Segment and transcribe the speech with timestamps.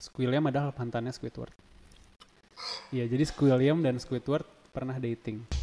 [0.00, 1.52] Squilliam adalah mantannya Squidward.
[2.88, 5.59] Iya, jadi Squilliam dan Squidward pernah dating.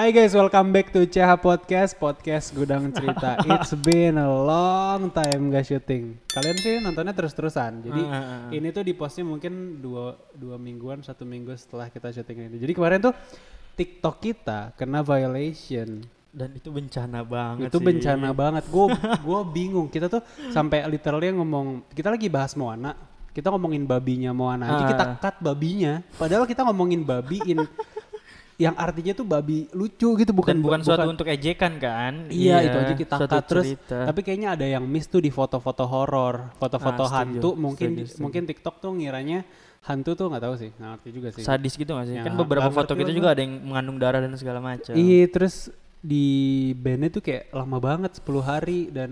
[0.00, 3.36] Hai guys, welcome back to CH Podcast, podcast gudang cerita.
[3.52, 6.16] It's been a long time gak syuting.
[6.24, 7.84] Kalian sih nontonnya terus-terusan.
[7.84, 8.40] Jadi Ah, ah, ah.
[8.48, 12.56] ini tuh di postnya mungkin dua, dua mingguan, satu minggu setelah kita syuting ini.
[12.56, 13.14] Jadi kemarin tuh
[13.76, 16.00] TikTok kita kena violation.
[16.32, 17.84] Dan itu bencana banget itu sih.
[17.84, 18.64] bencana banget.
[18.72, 18.88] Gue
[19.28, 19.92] gua bingung.
[19.92, 22.96] Kita tuh sampai literally ngomong, kita lagi bahas Moana.
[23.36, 24.88] Kita ngomongin babinya Moana Ah.
[24.96, 26.00] kita cut babinya.
[26.16, 27.60] Padahal kita ngomongin babi in
[28.60, 32.28] yang artinya tuh babi lucu gitu bukan Dan bukan suatu untuk ejekan kan?
[32.28, 33.72] Iya, itu aja kita cut terus.
[33.88, 37.56] Tapi kayaknya ada yang miss tuh di foto-foto horor, foto-foto Ah, hantu.
[37.56, 38.20] Mungkin setuju, setuju.
[38.20, 39.48] mungkin TikTok tuh ngiranya
[39.80, 41.40] hantu tuh nggak tahu sih, nggak ngerti juga sih.
[41.40, 42.16] sadis gitu gak sih?
[42.20, 44.92] Ya, kan beberapa nggak foto kita juga ada yang mengandung darah dan segala macam.
[44.92, 45.72] Iya, terus
[46.04, 46.24] di
[46.76, 49.10] bandnya tuh kayak lama banget 10 hari dan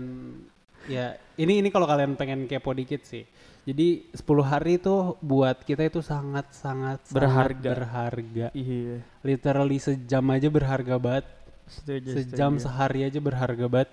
[0.89, 3.23] ya ini ini kalau kalian pengen kepo dikit sih.
[3.63, 7.69] Jadi 10 hari tuh buat kita itu sangat sangat sangat Berharga.
[7.77, 8.47] berharga.
[8.57, 9.05] Iya.
[9.21, 11.25] Literally sejam aja berharga banget.
[11.69, 12.65] Setuju, Sejam setuju.
[12.65, 13.89] sehari aja berharga banget.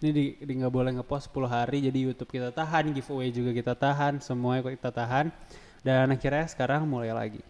[0.00, 3.74] Ini di di nggak boleh ngepost 10 hari jadi YouTube kita tahan, giveaway juga kita
[3.76, 5.28] tahan, semuanya kita tahan.
[5.84, 7.42] Dan akhirnya sekarang mulai lagi.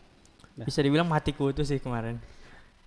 [0.58, 2.18] Bisa dibilang mati kutu sih kemarin.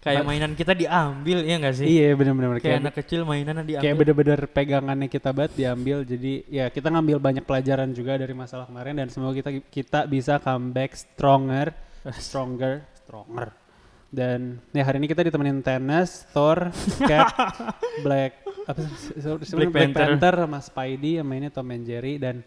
[0.01, 1.85] Kayak mainan kita diambil ya gak sih?
[1.85, 3.83] Iya bener-bener Kayak kayak, anak kecil mainannya diambil.
[3.85, 5.97] kayak bener-bener pegangannya kita banget diambil.
[6.01, 10.41] Jadi ya kita ngambil banyak pelajaran juga dari masalah kemarin dan semoga kita kita bisa
[10.41, 11.69] comeback stronger,
[12.17, 13.53] stronger, stronger.
[14.11, 16.73] Dan ya hari ini kita ditemenin Tenes, Thor,
[17.05, 17.31] Cap,
[18.05, 20.17] Black apa Black Black, Panther.
[20.17, 22.41] Panther sama Spidey sama ini Tom and Jerry dan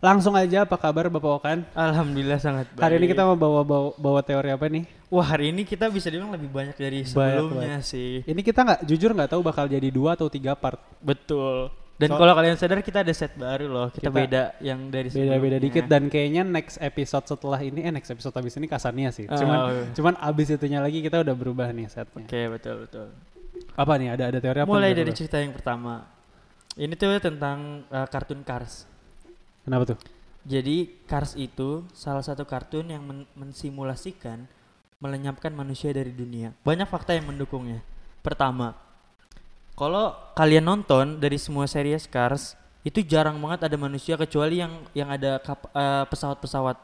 [0.00, 1.58] langsung aja apa kabar Bapak Okan?
[1.76, 2.80] Alhamdulillah sangat baik.
[2.80, 4.84] Hari ini kita mau bawa bawa, bawa teori apa nih?
[5.12, 8.24] Wah hari ini kita bisa dibilang lebih banyak dari Banyak sebelumnya sih.
[8.24, 10.80] Ini kita nggak jujur nggak tahu bakal jadi dua atau tiga part.
[10.98, 11.68] Betul.
[12.00, 13.86] Dan So- kalau kalian sadar kita ada set baru loh.
[13.92, 15.60] Kita, Kita beda yang dari Beda-beda sebelumnya.
[15.60, 19.28] dikit dan kayaknya next episode setelah ini eh next episode habis ini Kasania sih.
[19.28, 19.84] Oh, Cuman iya.
[19.92, 22.24] cuman abis itunya lagi kita udah berubah nih setnya.
[22.24, 23.06] Oke betul betul.
[23.76, 24.70] Apa nih ada ada teori apa?
[24.72, 26.08] Mulai dari cerita yang pertama.
[26.72, 28.88] Ini tuh tentang uh, kartun Cars.
[29.64, 29.98] Kenapa tuh?
[30.40, 34.48] Jadi Cars itu salah satu kartun yang men- mensimulasikan
[35.00, 36.52] melenyapkan manusia dari dunia.
[36.64, 37.80] Banyak fakta yang mendukungnya.
[38.20, 38.76] Pertama,
[39.76, 45.08] kalau kalian nonton dari semua series Cars, itu jarang banget ada manusia kecuali yang yang
[45.08, 45.40] ada
[45.76, 46.76] eh, pesawat-pesawat.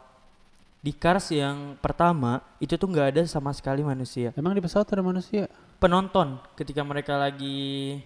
[0.81, 4.33] Di Cars yang pertama itu tuh nggak ada sama sekali manusia.
[4.37, 5.49] Emang di pesawat ada manusia?
[5.77, 8.01] Penonton ketika mereka lagi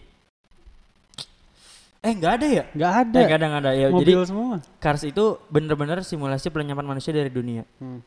[2.00, 2.64] eh nggak ada ya?
[2.72, 3.18] Nggak ada.
[3.20, 3.88] Eh, nggak ada nggak ada ya.
[3.88, 4.56] Jadi Mobil semua.
[4.80, 7.68] Cars itu bener-bener simulasi pelenyapan manusia dari dunia.
[7.76, 8.00] Hmm.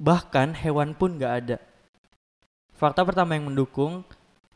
[0.00, 1.56] Bahkan hewan pun nggak ada.
[2.78, 4.06] Fakta pertama yang mendukung,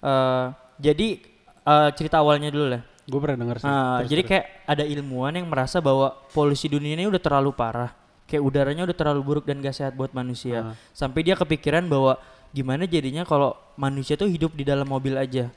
[0.00, 0.46] eh
[0.80, 1.20] jadi
[1.62, 2.82] eh, cerita awalnya dulu lah.
[3.02, 3.66] Gue pernah denger sih.
[3.66, 4.30] Terus, jadi terus.
[4.30, 7.90] kayak ada ilmuwan yang merasa bahwa polusi dunia ini udah terlalu parah.
[8.30, 10.72] Kayak udaranya udah terlalu buruk dan gak sehat buat manusia.
[10.72, 10.74] Ah.
[10.94, 12.16] Sampai dia kepikiran bahwa
[12.54, 15.50] gimana jadinya kalau manusia tuh hidup di dalam mobil aja.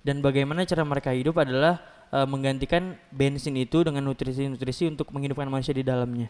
[0.00, 1.82] Dan bagaimana cara mereka hidup adalah
[2.12, 6.28] eh, menggantikan bensin itu dengan nutrisi-nutrisi untuk menghidupkan manusia di dalamnya.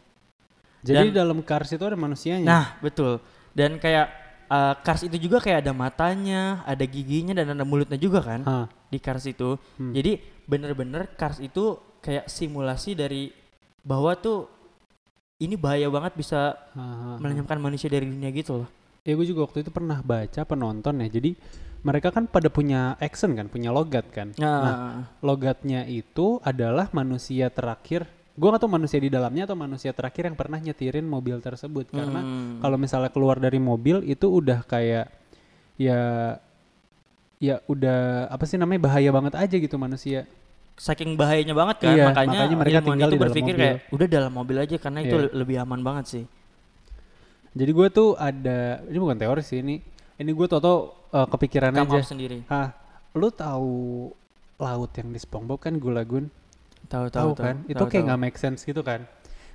[0.83, 2.47] Jadi dan- dalam Cars itu ada manusianya.
[2.47, 3.23] Nah, betul.
[3.55, 4.09] Dan kayak
[4.51, 8.67] uh, Cars itu juga kayak ada matanya, ada giginya dan ada mulutnya juga kan Hah.
[8.91, 9.55] di Cars itu.
[9.79, 9.95] Hmm.
[9.95, 13.31] Jadi bener-bener Cars itu kayak simulasi dari
[13.87, 14.51] bahwa tuh
[15.43, 16.55] ini bahaya banget bisa
[17.19, 18.69] melenyapkan manusia dari dunia gitu loh.
[19.03, 21.09] Ya gue juga waktu itu pernah baca penonton ya.
[21.11, 21.35] Jadi
[21.83, 24.31] mereka kan pada punya accent kan, punya logat kan.
[24.39, 24.75] Nah,
[25.19, 28.07] logatnya itu adalah manusia terakhir.
[28.33, 31.91] Gue gak tahu manusia di dalamnya atau manusia terakhir yang pernah nyetirin mobil tersebut.
[31.91, 35.11] Karena hmm, kalau misalnya keluar dari mobil itu udah kayak
[35.77, 36.01] ya
[37.37, 40.25] ya udah apa sih namanya bahaya banget aja gitu manusia.
[40.73, 43.61] saking bahayanya banget kan Iya, makanya, makanya mereka tinggal itu di berpikir mobil.
[43.61, 45.25] kayak udah dalam mobil aja karena itu Iya.
[45.29, 46.25] le- lebih aman banget sih.
[47.53, 49.77] Jadi gue tuh ada ini bukan teori sih ini.
[50.23, 52.15] Ini gue tau uh, kepikiran Come aja.
[52.15, 52.39] sendiri.
[52.47, 52.71] Hah,
[53.19, 53.75] lu tahu
[54.63, 56.31] laut yang di SpongeBob kan Gulagun?
[56.87, 57.57] Tahu tahu Tahu kan?
[57.67, 59.03] Itu tahu, kayak nggak make sense gitu kan?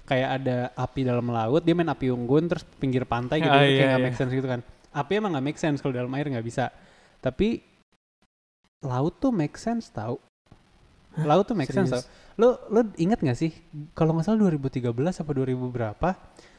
[0.07, 3.71] Kayak ada api dalam laut, dia main api unggun terus pinggir pantai gitu, Ah, kayak
[3.71, 4.07] iya, nggak iya.
[4.07, 4.59] make sense gitu kan?
[4.91, 6.71] Api emang nggak make sense kalau dalam air nggak bisa.
[7.19, 7.63] Tapi
[8.83, 10.19] laut tuh make sense tau.
[11.17, 12.03] Laut tuh make sense tau.
[12.37, 13.51] Lu lu inget nggak sih?
[13.95, 16.09] Kalau nggak salah 2013 apa 2000 berapa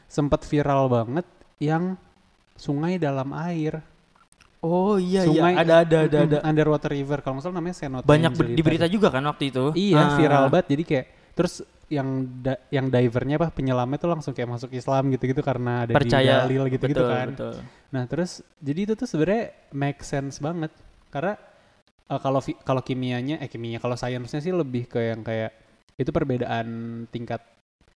[0.09, 1.25] sempat viral banget
[1.61, 1.97] yang
[2.57, 3.81] sungai dalam air.
[4.59, 6.37] Oh iya Sungai- iya ada ada ada ada.
[6.43, 9.71] Underwater river kalau nggak salah namanya Senot Banyak ber- di berita juga kan waktu itu.
[9.71, 10.15] Iya, Ah.
[10.19, 10.67] viral banget.
[10.75, 11.53] Jadi kayak terus
[11.87, 12.07] yang
[12.43, 16.43] da- yang divernya apa penyelamnya tuh langsung kayak masuk Islam gitu-gitu karena ada Percaya.
[16.43, 17.27] di gitu-gitu betul, kan.
[17.33, 17.53] betul.
[17.89, 20.69] Nah, terus jadi itu tuh sebenarnya make sense banget
[21.07, 21.39] karena
[22.05, 25.55] eh, kalau kalau kimianya eh kimia kalau sainsnya sih lebih ke yang kayak
[25.95, 26.67] itu perbedaan
[27.07, 27.41] tingkat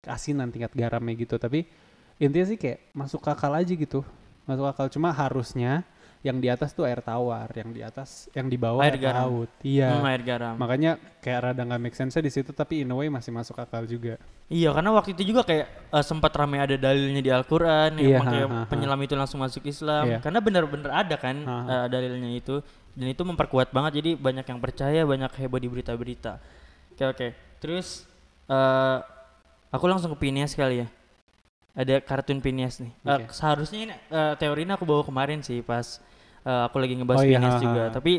[0.00, 1.64] keasinan, tingkat garamnya gitu, tapi
[2.16, 4.00] intinya sih kayak masuk akal aja gitu.
[4.44, 5.84] Masuk akal cuma harusnya
[6.24, 9.20] yang di atas tuh air tawar, yang di atas yang di bawah Air air, garam.
[9.28, 9.50] laut.
[9.60, 9.92] Iya.
[9.92, 10.54] Hmm, air garam.
[10.56, 13.84] Makanya kayak rada nggak make sense di situ tapi in a way masih masuk akal
[13.84, 14.16] juga.
[14.48, 18.18] Iya, karena waktu itu juga kayak eh, sempat ramai ada dalilnya di Al-Qur'an yang Iya,
[18.24, 18.66] pakai ha, ha, ha.
[18.66, 20.04] penyelam itu langsung masuk Islam.
[20.08, 20.18] Iya.
[20.24, 21.74] Karena benar-benar ada kan Ha, ha.
[21.84, 22.64] eh, dalilnya itu
[22.96, 26.40] dan itu memperkuat banget jadi banyak yang percaya, banyak heboh di berita-berita.
[26.96, 27.28] Oke, oke.
[27.60, 28.08] Terus
[28.48, 28.98] eh
[29.68, 30.88] aku langsung ke Phineas kali ya.
[31.74, 32.92] Ada kartun Phineas nih.
[33.02, 33.34] Eh, Oke.
[33.34, 35.98] seharusnya ini eh, teori ini aku bawa kemarin sih pas
[36.44, 37.82] eh, aku lagi ngebahas Oh iya, Phineas juga.
[37.90, 38.12] Tapi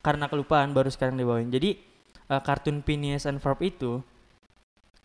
[0.00, 1.48] karena kelupaan baru sekarang dibawain.
[1.48, 1.78] Jadi
[2.26, 4.02] eh, kartun Phineas and Ferb itu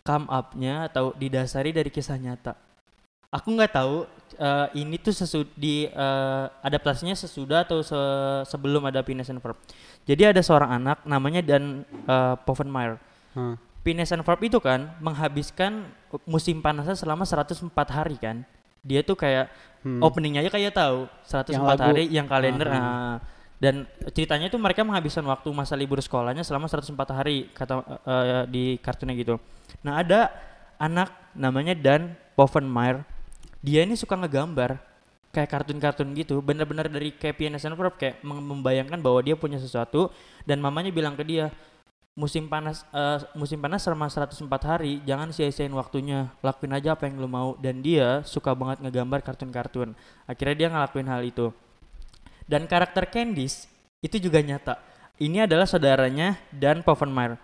[0.05, 2.53] come up-nya atau didasari dari kisah nyata.
[3.33, 4.05] Aku nggak tahu
[4.39, 9.57] eh, ini tuh sesu di eh, adaptasinya sesudah atau se- sebelum ada Phineas and Ferb.
[10.05, 13.01] Jadi ada seorang anak namanya Dan eh, Povenmire.
[13.35, 13.59] Hah.
[13.85, 15.85] Phineas and Ferb itu kan menghabiskan
[16.25, 18.41] musim panasnya selama 104 hari kan.
[18.85, 19.49] Dia tuh kayak
[19.81, 20.01] Hmm.
[20.01, 21.85] openingnya aja kayak tahu 104 Yang lagu.
[21.85, 22.81] hari yang kalender Ah, ah.
[22.81, 23.17] ah.
[23.55, 27.73] dan ceritanya itu mereka menghabiskan waktu masa libur sekolahnya selama 104 hari kata
[28.03, 29.37] eh, di kartunnya gitu.
[29.85, 30.33] Nah, ada
[30.77, 33.05] anak namanya Dan Povenmire.
[33.61, 34.77] Dia ini suka ngegambar
[35.31, 40.07] kayak kartun-kartun gitu, bener-bener dari kayak and Ferb kayak mem- membayangkan bahwa dia punya sesuatu
[40.43, 41.51] dan mamanya bilang ke dia
[42.15, 46.31] musim panas eh, musim panas selama 104 hari jangan sia-siain waktunya.
[46.39, 47.59] Lakuin aja apa yang lu mau.
[47.59, 49.93] Dan dia suka banget ngegambar kartun-kartun.
[50.25, 51.51] Akhirnya dia ngelakuin hal itu.
[52.47, 53.67] Dan karakter Candice
[53.99, 54.79] itu juga nyata.
[55.15, 57.39] Ini adalah saudaranya dan Povenmire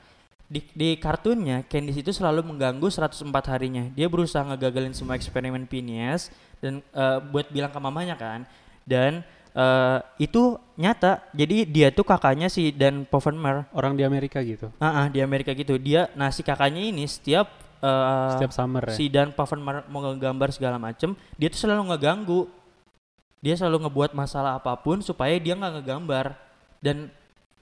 [0.51, 3.23] di, di kartunnya Candice itu selalu mengganggu 104
[3.55, 3.87] harinya.
[3.95, 6.27] Dia berusaha ngegagalin semua eksperimen Phineas
[6.59, 8.43] dan eh, buat bilang ke mamanya kan.
[8.83, 14.71] Dan eh, itu nyata jadi dia tuh kakaknya si Dan Povenmire Orang di Amerika gitu.
[14.77, 15.75] Ah, ah, di Amerika gitu.
[15.75, 17.47] Dia, nah si kakaknya ini setiap
[17.79, 18.95] eh, Setiap summer ya.
[18.95, 22.41] si Dan Pavan mau ngegambar segala macem, dia tuh selalu ngeganggu.
[23.41, 26.37] Dia selalu ngebuat masalah apa pun supaya dia nggak ngegambar.
[26.77, 27.09] Dan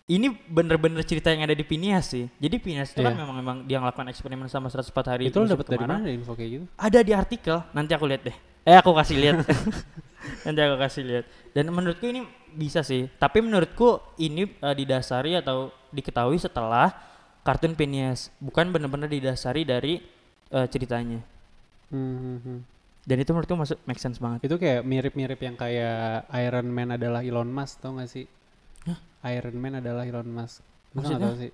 [0.10, 2.28] ini bener-bener cerita yang ada di Phineas sih.
[2.36, 3.22] Jadi Phineas itu kan Iya.
[3.24, 5.24] memang memang dia ngelakuin eksperimen sama 104 hari.
[5.30, 6.66] Itu lo dapet dari mana info kayak gitu?
[6.76, 7.62] Ada di artikel.
[7.72, 8.36] Nanti aku lihat deh.
[8.66, 9.36] Eh aku kasih lihat.
[10.46, 11.26] Nanti aku kasih lihat.
[11.56, 13.08] Dan menurutku ini bisa sih.
[13.20, 16.92] Tapi menurutku ini eh, didasari atau diketahui setelah
[17.44, 20.04] kartun Phineas, bukan benar-benar didasari dari
[20.52, 21.24] eh, ceritanya.
[21.90, 22.60] Hmm, hmm, hmm.
[23.10, 24.46] Dan itu menurutku masuk make sense banget.
[24.46, 28.28] Itu kayak mirip-mirip yang kayak Iron Man adalah Elon Musk, tau gak sih?
[29.26, 30.62] Iron Man adalah Elon Musk.
[30.94, 31.26] Masa Maksudnya?
[31.26, 31.52] tahu sih?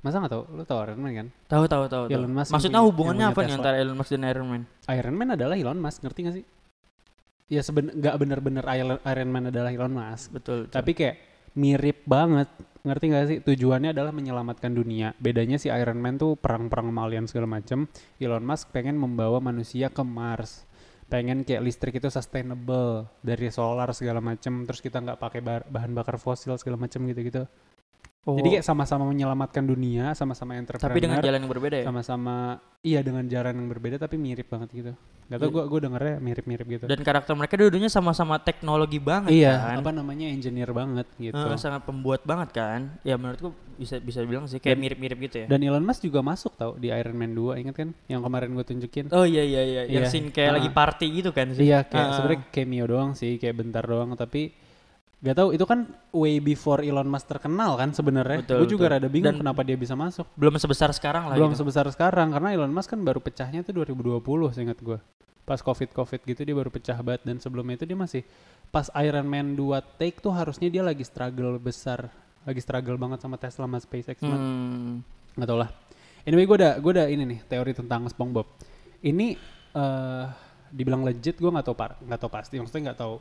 [0.00, 0.42] Masa nggak tahu?
[0.54, 1.28] Lu tau Iron Man kan?
[1.50, 2.04] Tahu tahu tahu.
[2.08, 4.62] Elon Musk Maksudnya hubungannya apa nih antara Elon Musk dan Iron Man?
[4.88, 6.44] Iron Man adalah Elon Musk, ngerti gak sih?
[7.46, 10.34] Ya seben nggak bener-bener Iron- Man adalah Elon Musk.
[10.34, 10.66] Betul.
[10.66, 10.74] betul.
[10.74, 11.16] Tapi kayak
[11.54, 12.50] mirip banget.
[12.86, 13.38] Ngerti gak sih?
[13.42, 15.10] Tujuannya adalah menyelamatkan dunia.
[15.18, 17.90] Bedanya si Iron Man tuh perang-perang sama alien segala macem.
[18.22, 20.62] Elon Musk pengen membawa manusia ke Mars.
[21.10, 24.62] Pengen kayak listrik itu sustainable dari solar segala macem.
[24.66, 27.46] Terus kita nggak pakai bahan bakar fosil segala macem gitu-gitu.
[28.26, 30.82] Oh, Jadi kayak sama-sama menyelamatkan dunia, sama-sama entrepreneur.
[30.84, 31.84] tapi dengan jalan yang berbeda ya.
[31.86, 34.92] sama-sama iya dengan jalan yang berbeda tapi mirip banget gitu.
[35.26, 35.54] Gak tau Iya.
[35.54, 36.84] gue gue dengernya mirip-mirip gitu.
[36.86, 39.78] Dan karakter mereka dua-duanya sama-sama teknologi banget iya, kan.
[39.78, 41.34] apa namanya engineer banget gitu.
[41.36, 45.46] Eh, sangat pembuat banget kan ya menurutku bisa bisa bilang sih kayak mirip-mirip gitu ya
[45.46, 47.94] Dan Elon Musk juga masuk tau di Iron Man 2, inget kan?
[48.04, 49.04] Yang kemarin gue tunjukin.
[49.08, 50.10] oh iya iya iya yang Iya.
[50.10, 50.56] scene kayak Ah.
[50.56, 52.10] lagi party gitu kan sih Iya, kayak Ah.
[52.12, 54.14] sebenarnya cameo doang sih, kayak bentar doang.
[54.14, 54.50] Tapi
[55.16, 58.44] gak tahu itu kan way before Elon Musk terkenal kan sebenarnya.
[58.44, 58.94] Gue juga betul.
[59.00, 60.28] rada bingung Dan kenapa dia bisa masuk.
[60.36, 61.64] belum sebesar sekarang lah Belum gitu.
[61.64, 64.20] sebesar sekarang karena Elon Musk kan baru pecahnya tuh 2020
[64.52, 64.98] seingat gue.
[65.46, 68.22] Pas covid covid gitu dia baru pecah banget dan sebelumnya itu dia masih
[68.68, 72.10] pas Iron Man 2 take tuh harusnya dia lagi struggle besar,
[72.42, 74.18] lagi struggle banget sama Tesla sama SpaceX.
[74.20, 75.00] Hmm.
[75.38, 75.70] nggak tau lah
[76.26, 78.48] anyway gue udah gue udah ini nih teori tentang SpongeBob
[79.06, 79.38] ini
[79.70, 80.26] eh
[80.66, 83.14] dibilang legit gue nggak tahu par nggak tahu pasti maksudnya nggak tahu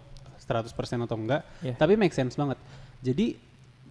[0.45, 0.71] 100%
[1.01, 1.73] atau enggak Iya.
[1.75, 2.57] tapi make sense banget
[2.99, 3.35] jadi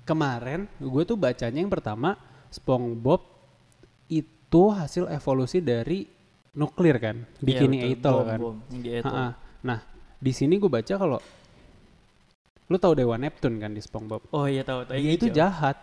[0.02, 2.14] kemarin gue tuh bacanya yang pertama
[2.48, 3.22] SpongeBob
[4.06, 6.06] itu hasil evolusi dari
[6.54, 7.94] nuklir kan Iya, bikini betul.
[7.96, 8.56] Atoll Bom, kan bom.
[9.02, 9.26] Ha-ha.
[9.60, 9.78] nah
[10.16, 11.18] di sini gue baca kalau
[12.64, 15.36] lu tahu dewa Neptune kan di SpongeBob oh iya tahu tahu dia Yang itu hijau.
[15.36, 15.76] jahat.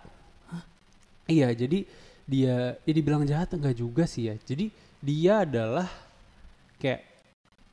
[1.24, 1.80] Iya, jadi
[2.26, 4.36] dia ya dibilang jahat enggak juga sih ya.
[4.38, 4.68] Jadi
[5.00, 5.88] dia adalah
[6.76, 7.08] kayak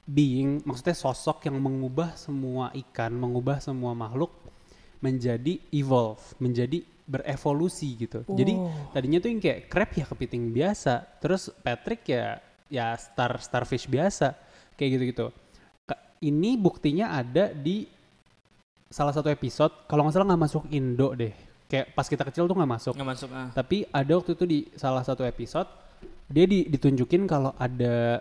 [0.08, 4.32] being, maksudnya sosok yang mengubah semua ikan, mengubah semua makhluk
[4.98, 8.24] menjadi evolve, menjadi berevolusi gitu.
[8.26, 8.72] Jadi Oh.
[8.90, 14.36] tadinya tuh yang kayak crab ya kepiting biasa, terus Patrick ya ya star starfish biasa
[14.74, 15.26] kayak gitu-gitu.
[16.18, 17.86] Ini buktinya ada di
[18.90, 21.32] salah satu episode kalau nggak salah nggak masuk Indo deh.
[21.68, 22.92] Kayak pas kita kecil tuh nggak masuk.
[22.96, 23.48] nggak masuk ah.
[23.54, 25.68] Tapi ada waktu itu di salah satu episode
[26.26, 28.20] dia di- ditunjukin kalau ada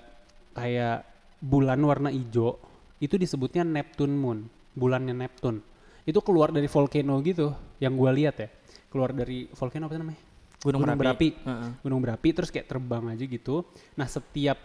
[0.53, 1.03] kayak
[1.41, 2.58] bulan warna hijau
[2.98, 5.62] itu disebutnya Neptune Moon, bulannya Neptune.
[6.08, 8.50] Itu keluar dari volcano gitu yang gua lihat ya.
[8.88, 10.22] Keluar dari volcano apa namanya?
[10.58, 11.48] gunung, Gunung berapi, berapi.
[11.48, 11.70] Heeh.
[11.86, 13.62] Gunung berapi terus kayak terbang aja gitu.
[13.94, 14.58] Nah, setiap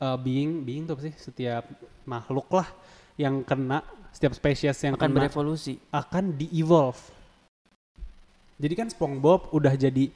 [0.00, 1.14] uh, being being tuh apa sih?
[1.14, 1.68] Setiap
[2.08, 2.68] makhluk lah
[3.20, 7.02] yang kena setiap spesies yang akan kena berevolusi akan di-evolve.
[8.54, 10.08] Jadi kan SpongeBob udah jadi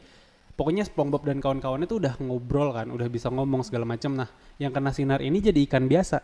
[0.58, 4.10] pokoknya SpongeBob dan kawan-kawannya tuh udah ngobrol kan, udah bisa ngomong segala macam.
[4.12, 4.26] Nah,
[4.58, 6.18] yang kena sinar ini jadi ikan biasa.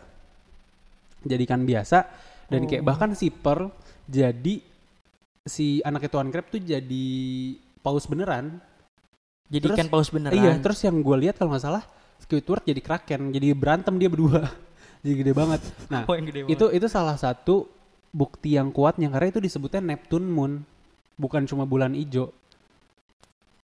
[1.22, 1.98] Jadi ikan biasa
[2.50, 2.86] dan kayak Oh.
[2.86, 3.70] bahkan si Pearl
[4.04, 4.60] jadi
[5.40, 7.06] si anaknya Tuan Crab tuh jadi
[7.80, 8.58] paus beneran.
[9.44, 11.84] jadi Terus- ikan paus beneran Iya, terus yang gue lihat kalau nggak salah
[12.16, 14.48] Squidward jadi kraken, jadi berantem dia berdua.
[15.04, 15.60] jadi gede banget.
[15.86, 17.68] Nah, oh yang gede itu itu salah satu
[18.08, 20.64] bukti yang kuatnya karena itu disebutnya Neptune Moon
[21.14, 22.32] bukan cuma bulan hijau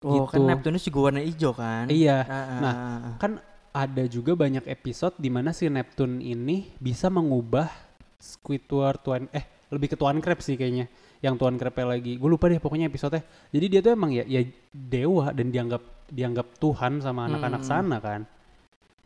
[0.02, 0.48] oh kan gitu.
[0.48, 1.86] Neptunus juga warna hijau kan?
[1.88, 2.18] Iya.
[2.24, 3.32] Ah, ah, Nah, ah, kan
[3.70, 7.70] ada juga banyak episode di mana si Neptune ini bisa mengubah
[8.18, 10.90] Squidward tuan eh lebih ke tuan crab sih kayaknya
[11.22, 12.18] yang tuan crab lagi.
[12.18, 14.42] Gue lupa deh pokoknya episode jadi dia tuh emang ya ya
[14.72, 15.80] dewa dan dianggap
[16.10, 17.70] dianggap Tuhan sama anak-anak Hmm.
[17.70, 18.20] sana kan.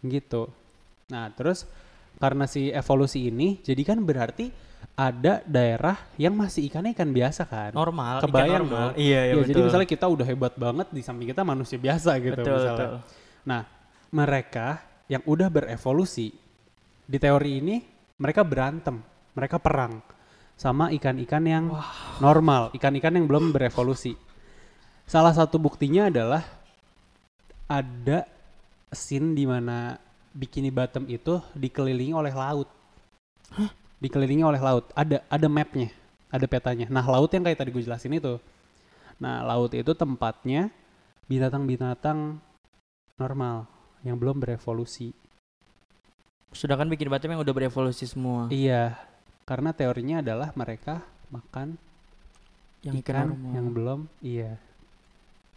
[0.01, 0.49] Gitu.
[1.13, 1.69] Nah terus
[2.17, 4.49] karena si evolusi ini jadi kan berarti
[4.95, 8.95] ada daerah yang masih ikannya ikan biasa kan normal ikan kebayang normal.
[8.95, 9.03] dong.
[9.03, 12.11] iya iya ya, betul jadi misalnya kita udah hebat banget di samping kita manusia biasa
[12.23, 12.79] gitu betul, misalnya.
[12.79, 13.25] betul.
[13.45, 13.63] Nah,
[14.15, 16.33] mereka yang udah berevolusi
[17.05, 17.77] di teori ini
[18.17, 19.03] mereka berantem,
[19.37, 20.01] mereka perang
[20.55, 21.65] sama ikan-ikan yang
[22.23, 24.17] normal, ikan-ikan yang belum berevolusi.
[25.05, 26.41] Salah satu buktinya adalah
[27.69, 28.25] ada
[28.95, 29.99] scene di mana
[30.33, 32.71] Bikini Bottom itu dikelilingi oleh laut.
[34.05, 34.93] Dikelilingi oleh laut.
[34.93, 35.89] Ada ada mapnya,
[36.29, 36.85] ada petanya.
[36.93, 38.37] Nah, laut yang kayak tadi gue jelasin itu.
[39.17, 40.69] Nah, laut itu tempatnya
[41.25, 42.37] binatang-binatang
[43.17, 43.65] normal
[44.05, 45.17] yang belum berevolusi.
[46.55, 48.95] sedangkan bikin batam yang udah berevolusi semua Iya,
[49.43, 51.75] karena teorinya adalah mereka makan
[52.87, 53.51] yang ikan, ikan normal.
[53.59, 54.53] yang belum iya.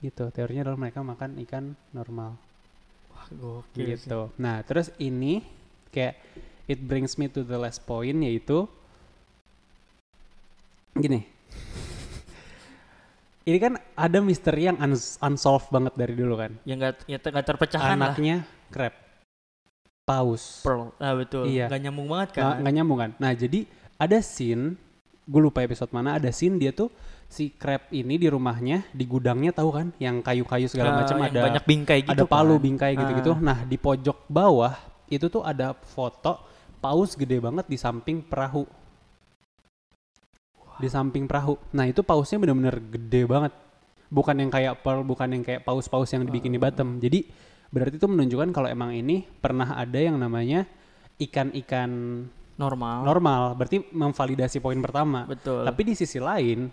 [0.01, 2.33] Gitu, teorinya adalah mereka makan ikan normal
[3.13, 4.09] Wah, gokil sih.
[4.09, 4.33] gitu.
[4.41, 5.45] Nah, terus ini
[5.93, 6.17] kayak
[6.67, 8.67] it brings me to the last point yaitu
[10.93, 11.25] gini.
[13.47, 16.51] Ini kan ada misteri yang uns- unsolved banget dari dulu kan.
[16.63, 18.35] yang nggak ya, nggak terpecahkan lah Anaknya
[18.67, 18.93] crab.
[20.03, 20.63] Paus.
[20.63, 21.67] pearl ah betul Iya.
[21.67, 23.09] nggak nyambung banget kan nggak nyambung kan.
[23.17, 23.63] Nah jadi
[23.95, 24.75] ada scene,
[25.23, 26.87] gue lupa episode mana, ada scene dia tuh
[27.27, 31.39] si crab ini di rumahnya, di gudangnya tahu kan, yang kayu-kayu segala Ah, macam ada
[31.43, 32.63] banyak bingkai gitu ada palu kan.
[32.63, 33.31] bingkai gitu-gitu.
[33.31, 33.39] Ah.
[33.41, 34.73] Nah di pojok bawah
[35.07, 36.39] itu tuh ada foto
[36.79, 38.65] paus gede banget di samping perahu.
[40.77, 41.57] Di samping perahu.
[41.73, 43.53] Nah itu pausnya bener-bener gede banget.
[44.07, 46.69] Bukan yang kayak pearl, bukan yang kayak paus-paus yang dibikin di Ah.
[46.69, 47.01] bottom.
[47.01, 47.27] Jadi
[47.67, 50.63] berarti itu menunjukkan kalau emang ini pernah ada yang namanya
[51.19, 51.89] ikan-ikan
[52.57, 53.57] normal normal.
[53.57, 55.25] Berarti memvalidasi poin pertama.
[55.27, 56.69] betul Tapi di sisi lain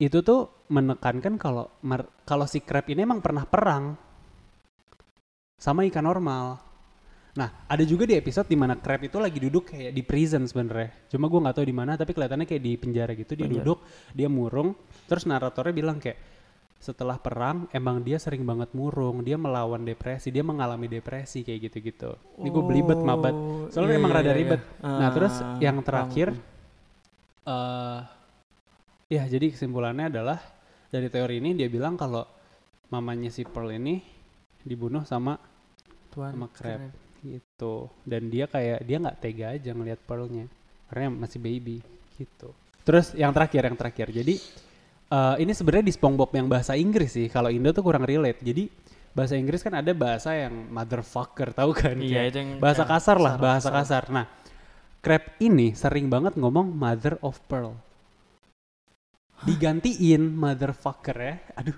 [0.00, 1.68] itu tuh menekankan kalau
[2.24, 3.96] kalau si crab ini emang pernah perang
[5.60, 6.69] sama ikan normal.
[7.30, 11.06] Nah, ada juga di episode di mana crab itu lagi duduk kayak di prison sebenarnya.
[11.14, 13.38] Cuma gua nggak tahu di mana, tapi kelihatannya kayak di penjara gitu.
[13.38, 13.62] Dia Penjara.
[13.62, 13.78] duduk,
[14.10, 14.74] dia murung.
[15.06, 16.18] Terus naratornya bilang kayak
[16.80, 22.16] setelah perang emang dia sering banget murung, dia melawan depresi, dia mengalami depresi kayak gitu-gitu.
[22.40, 23.36] Ini gue belibet mabat.
[23.36, 24.38] Oh, Soalnya iya, emang iya, rada iya.
[24.40, 24.60] ribet.
[24.80, 26.28] Nah, terus Ah, yang terakhir
[27.40, 28.00] eh
[29.10, 30.38] ya jadi kesimpulannya adalah
[30.88, 32.24] dari teori ini dia bilang kalau
[32.90, 34.00] mamanya si Pearl ini
[34.62, 35.36] dibunuh sama
[36.10, 36.78] Tuan sama crab.
[36.80, 37.09] crab.
[37.60, 37.92] Gitu.
[38.08, 40.48] Dan dia kayak dia nggak tega aja ngelihat Pearlnya.
[40.88, 41.84] Karena masih baby
[42.16, 42.56] gitu.
[42.88, 44.08] Terus yang terakhir yang terakhir.
[44.08, 44.40] Jadi
[45.12, 47.28] eh, ini sebenarnya di SpongeBob yang bahasa Inggris sih.
[47.28, 48.40] Kalau Indo tuh kurang relate.
[48.40, 48.72] Jadi
[49.12, 52.00] bahasa Inggris kan ada bahasa yang motherfucker tahu kan?
[52.00, 54.08] Iya itu yang bahasa ya, kasar lah bahasa kasar.
[54.08, 54.26] nah
[55.00, 57.72] Crab ini sering banget ngomong mother of pearl.
[59.40, 61.76] Digantiin motherfucker ya aduh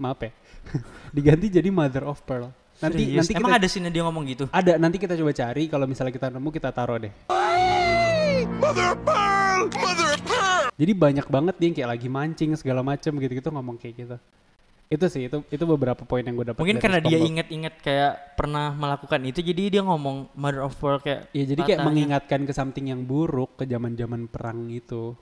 [0.00, 0.32] maaf ya.
[1.16, 3.18] Diganti jadi mother of pearl nanti Serius?
[3.22, 6.12] nanti kita emang ada sini dia ngomong gitu ada nanti kita coba cari kalau misalnya
[6.14, 7.12] kita nemu kita taruh deh
[8.54, 9.60] Mother of pearl!
[9.74, 10.64] Mother of pearl!
[10.74, 14.16] jadi banyak banget dia yang kayak lagi mancing segala macem gitu-gitu ngomong kayak gitu
[14.92, 18.36] itu sih itu itu beberapa poin yang gue dapat mungkin dari karena dia inget-inget kayak
[18.36, 21.88] pernah melakukan itu jadi dia ngomong mother of pearl kayak ya jadi kayak matanya.
[21.88, 25.16] mengingatkan ke something yang buruk ke zaman zaman perang gitu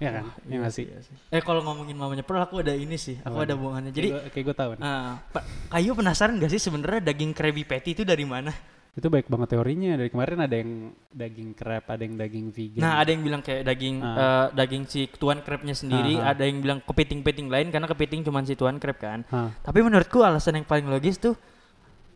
[0.00, 0.24] ya kan?
[0.48, 0.84] ya nggak sih?
[0.88, 1.14] Iya sih.
[1.28, 3.20] Eh kalau ngomongin mamanya Pearl aku ada ini sih.
[3.20, 3.56] Aku Apa ada nih?
[3.56, 3.92] hubungannya.
[3.92, 4.82] Jadi Kayak gue tahu nih.
[5.30, 8.50] Pak Kayu penasaran gak sih sebenarnya daging Krabby Patty itu dari mana?
[8.90, 9.94] Itu baik banget teorinya.
[9.94, 10.72] Dari kemarin ada yang
[11.14, 12.82] daging crab, ada yang daging vegan.
[12.82, 14.16] Nah, ada yang bilang kayak daging Ah.
[14.18, 16.30] eh, daging si tuan crabnya sendiri, Ah, ah.
[16.34, 19.22] ada yang bilang kepiting-kepiting lain karena kepiting cuma si tuan crab kan.
[19.30, 19.54] Hah.
[19.62, 21.38] Tapi menurutku alasan yang paling logis tuh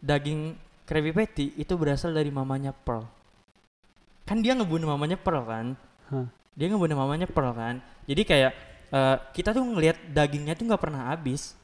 [0.00, 3.06] daging Krabby Patty itu berasal dari mamanya Pearl.
[4.24, 5.66] Kan dia ngebunuh mamanya Pearl kan.
[6.10, 6.26] Hah.
[6.54, 7.82] Dia ngebunuh mamanya Pearl kan.
[8.06, 8.52] Jadi kayak
[8.94, 11.58] eh, kita tuh ngelihat dagingnya tuh nggak pernah habis.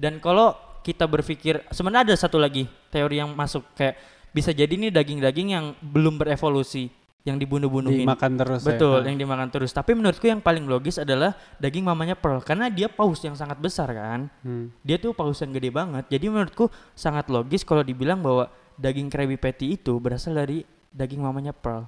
[0.00, 3.94] Dan kalau kita berpikir sebenarnya ada satu lagi teori yang masuk kayak
[4.34, 6.90] bisa jadi nih daging-daging yang belum berevolusi
[7.22, 8.02] yang dibunuh-bunuhin.
[8.02, 8.74] Dimakan terus ya.
[8.74, 9.06] Betul, Hah.
[9.06, 9.70] yang dimakan terus.
[9.70, 13.94] Tapi menurutku yang paling logis adalah daging mamanya Pearl karena dia paus yang sangat besar
[13.94, 14.26] kan.
[14.42, 14.74] Hmm.
[14.82, 16.10] Dia tuh paus yang gede banget.
[16.10, 16.66] Jadi menurutku
[16.98, 21.86] sangat logis kalau dibilang bahwa daging Krabby Patty itu berasal dari daging mamanya Pearl.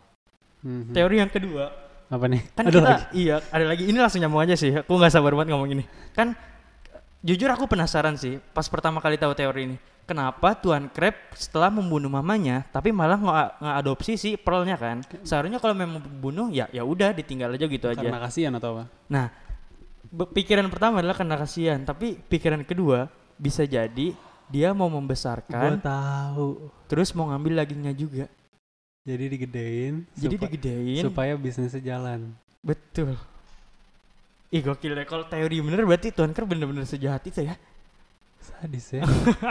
[0.63, 0.95] Mhm.
[0.97, 1.69] Teori yang kedua,
[2.13, 2.43] Apa nih?
[2.53, 3.05] kan Ada kita lagi?
[3.17, 4.71] iya ada lagi ini langsung nyambung aja sih.
[4.75, 5.85] Aku nggak sabar banget ngomong ini.
[6.13, 6.37] Kan
[7.25, 9.77] jujur aku penasaran sih pas pertama kali tahu teori ini.
[10.05, 13.17] Kenapa Tuan Crab setelah membunuh mamanya tapi malah
[13.57, 15.01] ngeadopsi si Pearlnya kan?
[15.25, 18.05] Seharusnya kalau memang membunuh ya ya udah ditinggal aja gitu aja.
[18.05, 18.85] Karena kasihan atau apa?
[19.09, 19.33] Nah,
[20.13, 23.09] pikiran pertama adalah karena kasihan, tapi pikiran kedua
[23.41, 24.13] bisa jadi
[24.53, 26.69] dia mau Gua membesarkan tahu.
[26.85, 28.29] terus mau ngambil dagingnya juga.
[29.05, 29.95] Jadi digedein.
[30.17, 31.03] Jadi supa- digedein.
[31.05, 32.33] supaya bisnisnya jalan.
[32.59, 33.21] Betul.
[34.49, 37.59] Ih gokil deh kalau teori bener berarti Tuan Ker bener-bener sejahat itu ya.
[38.41, 39.05] Sadis ya.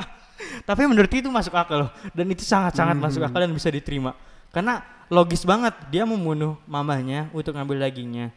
[0.69, 3.03] Tapi menurut itu masuk akal loh dan itu sangat-sangat Mhm.
[3.03, 4.17] masuk akal dan bisa diterima.
[4.49, 8.33] Karena logis banget dia membunuh mamanya untuk ngambil dagingnya.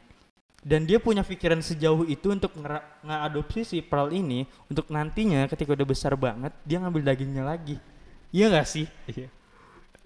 [0.60, 2.50] Dan dia punya pikiran sejauh itu untuk
[3.00, 7.78] ngadopsi si Pearl ini untuk nantinya ketika udah besar banget dia ngambil dagingnya lagi.
[8.34, 8.84] Iya gak sih?
[9.06, 9.30] Iya.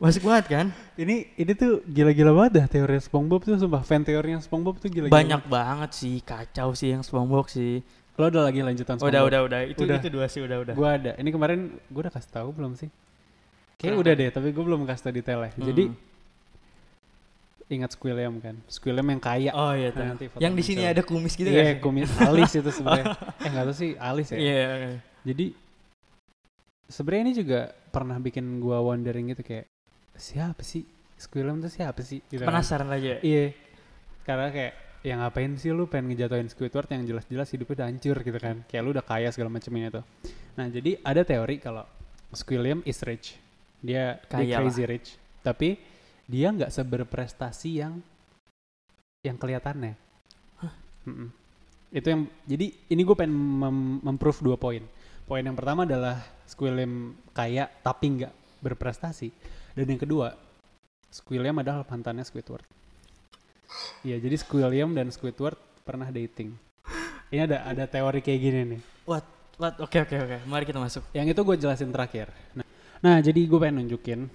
[0.00, 0.66] Masuk banget kan?
[0.96, 5.12] Ini ini tuh gila-gila banget dah teori SpongeBob tuh sumpah fan teorinya SpongeBob tuh gila-gila.
[5.12, 7.84] Banyak banget sih, kacau sih yang SpongeBob sih.
[8.16, 9.12] Lo ada lagi lanjutan SpongeBob?
[9.12, 9.60] Udah, udah, udah.
[9.68, 10.00] Itu Udah.
[10.00, 10.72] itu dua sih, udah, udah.
[10.72, 11.12] Gua ada.
[11.20, 12.88] Ini kemarin gua udah kasih tahu belum sih?
[13.76, 15.52] Kayak udah deh, tapi gue belum kasih tau detailnya.
[15.56, 15.96] Jadi Hmm.
[17.72, 18.56] ingat Squilliam kan?
[18.68, 19.52] Squilliam yang kaya.
[19.56, 19.88] Oh iya.
[19.96, 21.88] Nah, nanti Yang di sini ada kumis gitu Iya, kan?
[21.88, 23.16] kumis alis itu sebenarnya.
[23.44, 24.36] eh nggak tahu sih alis ya.
[24.36, 24.68] Iya.
[25.24, 25.46] Jadi
[26.88, 29.64] sebenarnya ini juga pernah bikin gua wondering gitu kayak
[30.20, 30.84] siapa sih
[31.20, 32.24] Squilliam tuh siapa sih?
[32.28, 32.52] Gitu kan.
[32.52, 33.20] Penasaran aja.
[33.20, 33.52] Iya.
[34.24, 38.38] Karena kayak ya ngapain sih lu pengen ngejatuhin Squidward yang jelas-jelas hidupnya udah hancur gitu
[38.40, 38.56] kan.
[38.68, 40.04] Kayak lu udah kaya segala macam ini tuh.
[40.56, 41.84] Nah, jadi ada teori kalau
[42.32, 43.36] Squilliam is rich.
[43.80, 45.16] Dia, dia Kaya crazy rich.
[45.40, 45.80] Tapi
[46.28, 48.00] dia nggak seberprestasi yang
[49.24, 49.96] yang kelihatannya.
[51.04, 51.28] Mm-mm.
[51.90, 54.84] Itu yang jadi ini gue pengen mem- memprove dua poin.
[55.24, 59.32] Poin yang pertama adalah Squilliam kaya tapi nggak berprestasi.
[59.74, 60.34] Dan yang kedua,
[61.10, 62.62] Squilliam adalah mantannya Squidward.
[64.02, 66.54] Iya, jadi Squilliam dan Squidward pernah dating.
[67.30, 68.80] Ini ada ada teori kayak gini nih.
[69.06, 69.24] What?
[69.60, 69.74] What?
[69.78, 70.36] Oke, oke, oke.
[70.50, 71.06] Mari kita masuk.
[71.14, 72.26] Yang itu gue jelasin terakhir.
[72.58, 72.66] Nah,
[72.98, 74.26] nah jadi gue pengen nunjukin,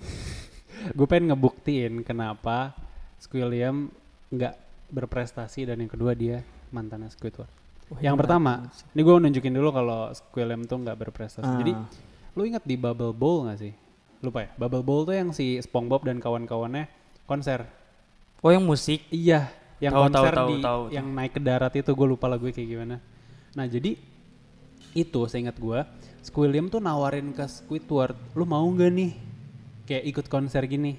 [0.97, 2.71] gue pengen ngebuktiin kenapa
[3.19, 3.91] Squilliam
[4.31, 4.55] nggak
[4.91, 6.39] berprestasi dan yang kedua dia
[6.71, 7.51] mantannya Squidward.
[7.91, 11.51] Wah, yang pertama, ini gue nunjukin dulu kalau Squilliam tuh nggak berprestasi.
[11.61, 11.85] Jadi Ah.
[12.33, 13.73] lu ingat di Bubble Bowl gak sih?
[14.23, 14.49] Lupa ya.
[14.55, 16.87] Bubble Bowl tuh yang si SpongeBob dan kawan-kawannya
[17.25, 17.67] konser.
[18.45, 19.01] Oh, yang musik.
[19.09, 19.49] Iya,
[19.83, 22.69] yang tahu, konser tahu, di tahu, yang naik ke darat itu gue lupa lagu kayak
[22.69, 23.03] gimana.
[23.55, 23.99] Nah jadi
[24.95, 25.79] itu seingat gue,
[26.23, 29.11] Squilliam tuh nawarin ke Squidward, lu mau nggak nih
[29.83, 30.95] kayak ikut konser gini?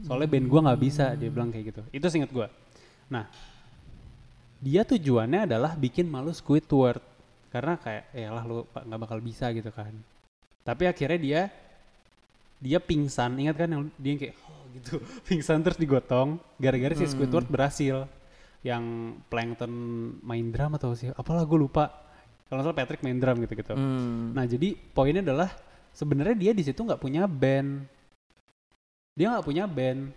[0.00, 1.82] Soalnya band gue nggak bisa, dia bilang kayak gitu.
[1.92, 2.48] Itu seingat gue.
[3.12, 3.28] Nah
[4.58, 7.04] dia tujuannya adalah bikin malu Squidward
[7.52, 9.92] karena kayak ya lah lu nggak bakal bisa gitu kan.
[10.64, 11.40] Tapi akhirnya dia
[12.58, 14.92] dia pingsan, ingat kan yang dia yang kayak oh gitu
[15.28, 17.12] pingsan terus digotong gara-gara si Hmm.
[17.12, 18.10] Squidward berhasil
[18.60, 18.82] yang
[19.26, 19.70] Plankton
[20.20, 21.94] main drum atau sih apalah gue lupa
[22.48, 24.34] kalau salah Patrick main drum gitu gitu Hmm.
[24.34, 25.54] nah jadi poinnya adalah
[25.92, 27.86] sebenarnya dia di situ nggak punya band
[29.14, 30.10] dia nggak punya band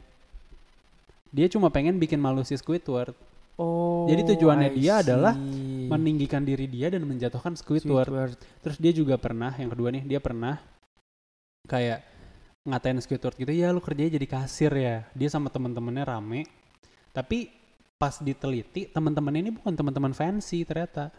[1.29, 3.13] dia cuma pengen bikin malu si Squidward
[3.55, 4.09] Oh.
[4.09, 5.85] Jadi tujuannya I dia adalah see.
[5.85, 8.33] meninggikan diri dia dan menjatuhkan Squidward Squidward.
[8.57, 10.57] terus dia juga pernah yang kedua nih dia pernah
[11.69, 12.01] kayak
[12.61, 16.41] ngatain Squidward gitu ya lu kerjanya jadi kasir ya dia sama teman-temannya rame
[17.09, 17.49] tapi
[17.97, 21.09] pas diteliti teman-temannya ini bukan teman-teman fancy ternyata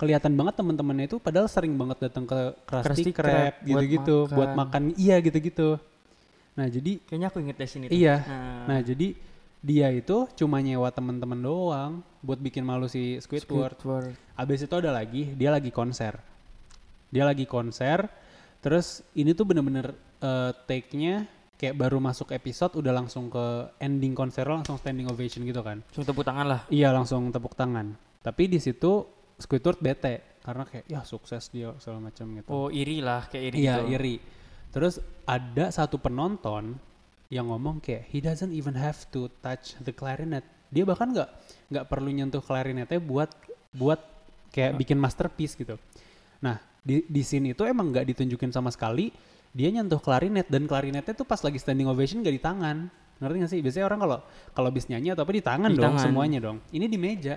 [0.00, 4.16] kelihatan banget teman-temannya itu padahal sering banget datang ke Krusty Krusty Krab Krab buat gitu-gitu
[4.32, 4.92] buat makan.
[4.92, 5.76] makan iya gitu-gitu
[6.56, 7.84] nah jadi Kayaknya aku inget deh sini.
[7.86, 7.94] tuh.
[7.94, 8.16] Iya.
[8.26, 9.14] Nah, nah jadi
[9.62, 14.10] dia itu cuma nyewa teman-teman doang buat bikin malu si Squidward Squidward.
[14.34, 16.18] Abis itu ada lagi, dia lagi konser.
[17.14, 18.10] Dia lagi konser,
[18.58, 21.26] terus ini tuh bener-bener eh, take-nya
[21.58, 25.82] kayak baru masuk episode udah langsung ke ending konser langsung standing ovation gitu kan.
[25.90, 26.60] Cuma tepuk tangan lah.
[26.70, 27.98] Iya langsung tepuk tangan.
[28.22, 29.04] Tapi di situ
[29.38, 32.48] Squidward bete karena kayak ya sukses dia segala macam gitu.
[32.50, 33.94] Oh iri lah kayak iri iya gitu.
[33.98, 34.16] iri.
[34.70, 36.78] Terus ada satu penonton
[37.28, 40.46] yang ngomong kayak he doesn't even have to touch the clarinet.
[40.70, 41.30] Dia bahkan nggak
[41.74, 43.30] nggak perlu nyentuh klarinetnya buat
[43.74, 44.00] buat
[44.54, 45.74] kayak bikin masterpiece gitu.
[46.42, 49.10] Nah di di scene itu emang nggak ditunjukin sama sekali
[49.58, 52.86] dia nyentuh klarinet dan klarinetnya tuh pas lagi standing ovation gak di tangan.
[53.18, 53.58] Ngerti gak sih?
[53.58, 54.18] Biasanya orang kalau
[54.54, 56.04] kalau habis nyanyi atau apa di tangan Di dong tangan.
[56.06, 56.62] semuanya dong.
[56.70, 57.34] Ini di meja.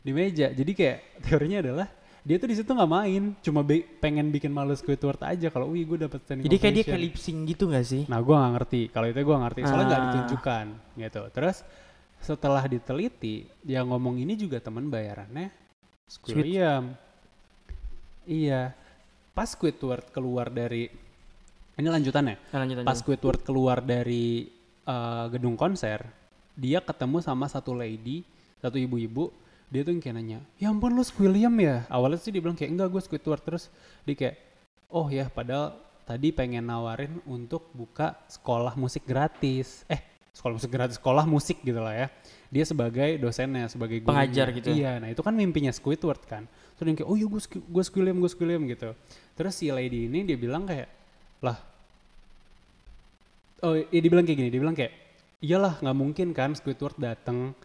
[0.00, 0.48] Di meja.
[0.48, 1.88] Jadi kayak teorinya adalah
[2.24, 5.84] dia tuh di situ nggak main, cuma be- pengen bikin malu Squidward aja kalau wih
[5.84, 8.02] gue dapet standing Jadi kayak dia ovation." kayak lip sync gitu gak sih?
[8.08, 8.80] Nah, gue nggak ngerti.
[8.88, 9.60] Kalau itu gue ngerti.
[9.62, 10.06] Soalnya nggak Ah.
[10.08, 11.22] ditunjukkan gitu.
[11.30, 11.56] Terus
[12.18, 15.52] setelah diteliti, yang ngomong ini juga teman bayarannya
[16.06, 16.40] Squid.
[18.24, 18.72] Iya.
[19.34, 20.86] Pas Squidward keluar dari
[21.74, 22.38] ini lanjutannya.
[22.54, 22.96] Nah, lanjut Pas.
[23.02, 24.46] Squidward keluar dari
[24.86, 26.06] eh, gedung konser,
[26.54, 28.22] dia ketemu sama satu lady,
[28.62, 29.34] satu ibu-ibu.
[29.74, 31.82] Dia tuh yang kayak nanya, ya ampun lu Squilliam ya?
[31.90, 33.42] Awalnya sih dia bilang kayak, enggak gue Squidward.
[33.42, 33.74] Terus
[34.06, 34.36] dia kayak,
[34.86, 35.74] oh ya padahal
[36.06, 39.82] tadi pengen nawarin untuk buka sekolah musik gratis.
[39.90, 39.98] Eh,
[40.34, 42.06] sekolah musik gratis, sekolah musik gitu lah ya.
[42.50, 44.26] Dia sebagai dosennya, sebagai gurunya.
[44.26, 44.76] Pengajar gitu ya?
[44.76, 46.50] Iya, nah itu kan mimpinya Squidward kan.
[46.74, 48.94] Terus dia kayak, oh iya gue, gue Squilliam, gue Squilliam gitu.
[49.38, 50.90] Terus si lady ini dia bilang kayak,
[51.40, 51.58] lah
[53.64, 54.92] Oh, iya dia bilang kayak gini, dia bilang kayak,
[55.40, 57.56] iyalah nggak mungkin kan Squidward datang.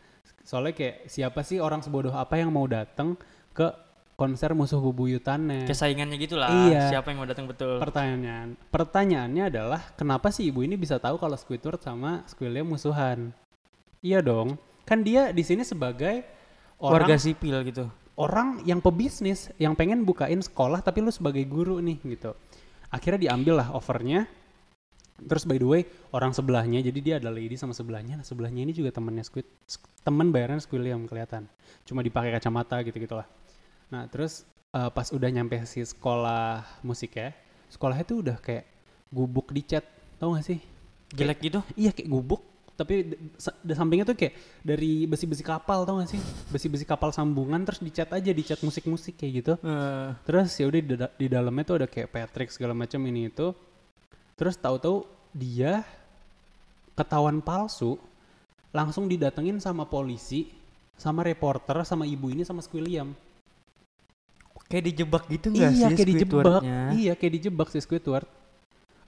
[0.48, 3.20] Soalnya kayak siapa sih orang sebodoh apa yang mau datang
[3.52, 3.68] ke
[4.20, 5.64] konser musuh bubuyutannya?
[5.64, 6.52] Kesaingannya gitu lah.
[6.52, 6.92] Iya.
[6.92, 7.80] Siapa yang mau datang betul?
[7.80, 13.32] Pertanyaan, pertanyaannya adalah kenapa sih ibu ini bisa tahu kalau Squidward sama Squilliam musuhan?
[14.04, 16.28] Iya dong, kan dia di sini sebagai
[16.80, 17.86] orang Warga sipil gitu.
[18.20, 22.32] orang yang pebisnis yang pengen bukain sekolah tapi lu sebagai guru nih gitu
[22.90, 24.28] akhirnya diambil lah offernya
[25.28, 25.82] terus by the way
[26.16, 29.48] orang sebelahnya jadi dia ada lady sama sebelahnya nah sebelahnya ini juga temennya Squid
[30.04, 31.48] temen bayaran Squilliam kelihatan
[31.84, 33.28] cuma dipakai kacamata gitu gitulah
[33.90, 37.34] nah terus eh, pas udah nyampe si sekolah musik ya
[37.70, 38.66] sekolahnya tuh udah kayak
[39.10, 39.86] gubuk dicat
[40.22, 40.60] tau gak sih?
[41.10, 41.60] Jelek gitu?
[41.74, 42.46] iya kayak gubuk
[42.80, 43.12] tapi
[43.60, 46.22] di sampingnya tuh kayak dari besi-besi kapal tau gak sih?
[46.48, 49.54] Besi-besi kapal sambungan terus dicat aja dicat musik-musik kayak gitu.
[49.60, 53.28] Eh, terus ya udah di, da- di dalamnya tuh ada kayak Patrick segala macam ini
[53.28, 53.52] itu.
[54.40, 55.04] Terus tahu-tahu
[55.36, 55.84] dia
[56.96, 58.00] ketahuan palsu
[58.72, 60.48] langsung didatengin sama polisi
[60.96, 63.12] sama reporter sama ibu ini sama Squilliam
[64.70, 66.62] kayak dijebak gitu sih iya kayak dijebak
[66.94, 68.30] iya kayak dijebak si Squidward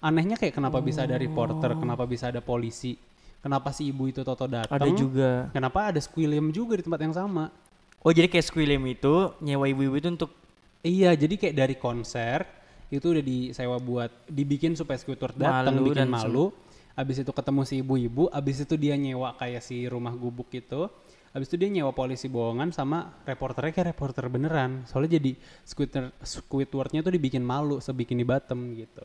[0.02, 1.22] anehnya kayak kenapa bisa ada Oh.
[1.22, 2.98] reporter kenapa bisa ada polisi
[3.40, 5.30] kenapa si ibu itu toto datang Ada juga.
[5.54, 7.54] kenapa ada Squilliam juga di tempat yang sama
[8.02, 10.34] Oh jadi kayak Squilliam itu nyewa ibu-ibu itu untuk
[10.82, 12.42] Iya, jadi kayak dari konser
[12.90, 16.50] itu udah disewa buat dibikin supaya Squidward datang bikin dan malu.
[16.98, 20.90] Abis itu ketemu si ibu-ibu, abis itu dia nyewa kayak si rumah gubuk itu.
[21.32, 24.84] Abis itu dia nyewa polisi bohongan sama reporternya kayak reporter beneran.
[24.84, 25.32] Soalnya jadi
[25.64, 29.04] Squidward Squidwardnya tuh dibikin malu sebikini bottom gitu.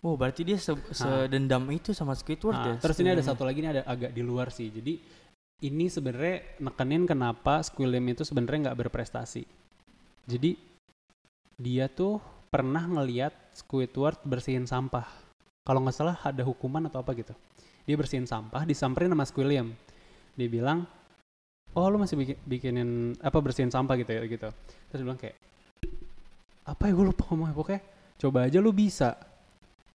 [0.00, 2.74] Oh berarti dia se sedendam itu sama Squidward Nah, ya?
[2.80, 4.72] terus ini ada satu lagi ini ada agak di luar sih.
[4.72, 4.96] Jadi
[5.64, 9.44] ini sebenarnya nekenin kenapa Squilliam itu sebenarnya nggak berprestasi.
[10.24, 10.56] Jadi
[11.60, 15.04] dia tuh pernah ngeliat Squidward bersihin sampah.
[15.60, 17.36] Kalau nggak salah ada hukuman atau apa gitu.
[17.84, 19.72] Dia bersihin sampah, disamperin sama Squilliam.
[20.36, 20.84] Dia bilang,
[21.76, 24.48] oh lu masih bikin, bikinin apa bersihin sampah gitu ya gitu.
[24.88, 25.36] Terus bilang kayak,
[26.64, 27.80] apa ya gue lupa ngomongnya pokoknya.
[28.16, 29.20] Coba aja lu bisa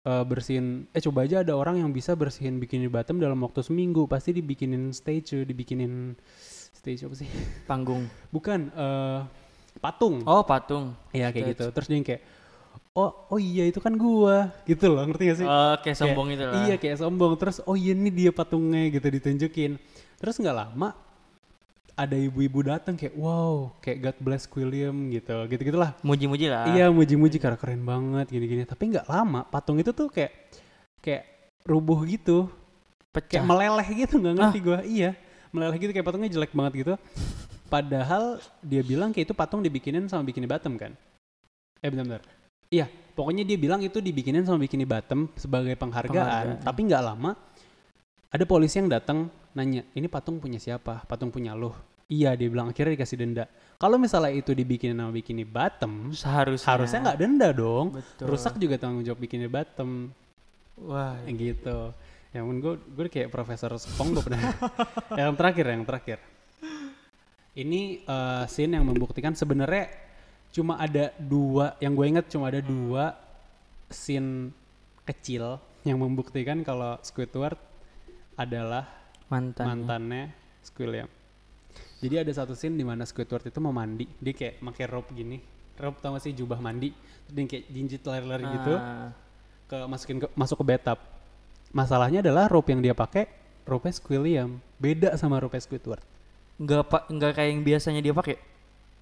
[0.01, 4.05] eh, bersihin eh coba aja ada orang yang bisa bersihin bikini bottom dalam waktu seminggu
[4.05, 6.13] pasti dibikinin stage dibikinin
[6.71, 7.29] stage apa sih
[7.69, 8.05] Panggung.
[8.29, 9.21] bukan eh
[9.81, 10.93] patung Oh patung.
[11.13, 11.51] ya kayak stage.
[11.57, 12.21] gitu terus dia kayak
[12.93, 16.43] oh oh iya itu kan gua gitu loh ngerti gak sih Oh kayak sombong itu
[16.43, 16.53] lah.
[16.67, 19.79] iya kayak sombong terus oh iya ini dia patungnya gitu ditunjukin
[20.19, 20.91] terus nggak lama
[21.95, 26.65] ada ibu-ibu datang kayak wow kayak God bless William gitu gitu gitulah Muji-muji lah.
[26.71, 28.63] Iya muji-muji karena keren banget gini-gini.
[28.65, 30.31] Tapi nggak lama patung itu tuh kayak
[31.03, 31.23] kayak
[31.61, 32.49] rubuh gitu,
[33.13, 33.37] Pecah.
[33.37, 34.79] kayak meleleh gitu nggak ngerti gua.
[34.81, 35.11] Iya
[35.51, 36.93] meleleh gitu kayak patungnya jelek banget gitu.
[37.71, 40.91] Padahal dia bilang kayak itu patung dibikinin sama bikini bottom kan?
[41.79, 42.23] Eh bentar-bentar.
[42.71, 46.15] Iya pokoknya dia bilang itu dibikinin sama bikini bottom sebagai penghargaan.
[46.15, 46.65] Penghargaan.
[46.65, 47.31] Tapi nggak lama
[48.31, 51.03] ada polisi yang datang nanya ini patung punya siapa?
[51.05, 51.75] Patung punya lo.
[52.11, 53.45] Iya dia bilang akhirnya dikasih denda.
[53.79, 56.67] Kalau misalnya itu dibikinin sama bikini bottom, Seharusnya.
[56.69, 58.25] harusnya nggak denda dong Betul.
[58.29, 60.11] rusak juga tanggung jawab bikini bottom
[60.81, 61.17] Wah.
[61.23, 61.77] Kayak gitu
[62.31, 64.39] ya ampun gue gue kayak profesor SpongeBob dah
[65.19, 66.17] yang terakhir yang terakhir
[67.59, 69.91] ini eh, scene yang membuktikan sebenarnya
[70.51, 73.19] cuma ada dua yang gue inget cuma ada dua
[73.91, 74.55] scene
[75.03, 77.59] kecil yang membuktikan kalau Squidward
[78.39, 78.87] adalah
[79.31, 79.63] Mantan.
[79.63, 81.07] mantannya Squilliam.
[82.03, 85.39] Jadi ada satu scene di mana Squidward itu mau mandi, dia kayak pakai rope gini,
[85.79, 89.13] rope tau gak sih jubah mandi, terus dia kayak jinjit lari-lari gitu, Ah,
[89.69, 90.99] ke masukin ke, masuk ke bathtub.
[91.71, 93.29] Masalahnya adalah rope yang dia pakai
[93.63, 96.03] rope Squilliam, beda sama rope Squidward.
[96.61, 98.35] nggak pak nggak kayak yang biasanya dia pakai.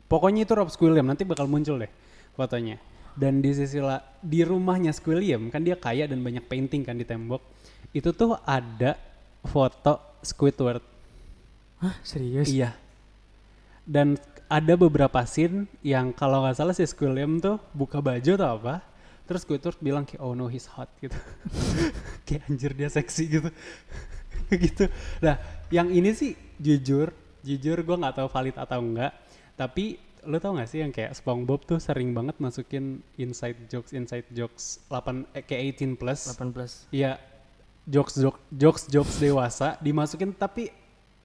[0.05, 1.91] Pokoknya itu rope Squilliam, nanti bakal muncul deh
[2.37, 2.77] fotonya.
[3.19, 7.03] Dan di sisi la, di rumahnya Squilliam kan dia kaya dan banyak painting kan di
[7.03, 7.41] tembok.
[7.91, 8.95] Itu tuh ada
[9.45, 10.83] foto Squidward.
[11.79, 12.51] Hah serius?
[12.51, 12.75] Iya.
[13.87, 18.75] Dan ada beberapa scene yang kalau nggak salah si Squilliam tuh buka baju atau apa,
[19.29, 21.15] terus Squidward bilang kayak oh no he's hot gitu.
[22.27, 23.49] kayak anjir dia seksi gitu.
[24.67, 24.85] gitu.
[25.23, 25.37] Nah,
[25.69, 27.13] yang ini sih jujur,
[27.45, 29.13] jujur gue nggak tahu valid atau enggak,
[29.55, 34.27] tapi lo tau gak sih yang kayak SpongeBob tuh sering banget masukin inside jokes inside
[34.35, 36.91] jokes 8 eh, kayak 18 plus 18.
[36.91, 37.15] Iya,
[37.89, 40.69] jokes jokes jokes jokes dewasa dimasukin tapi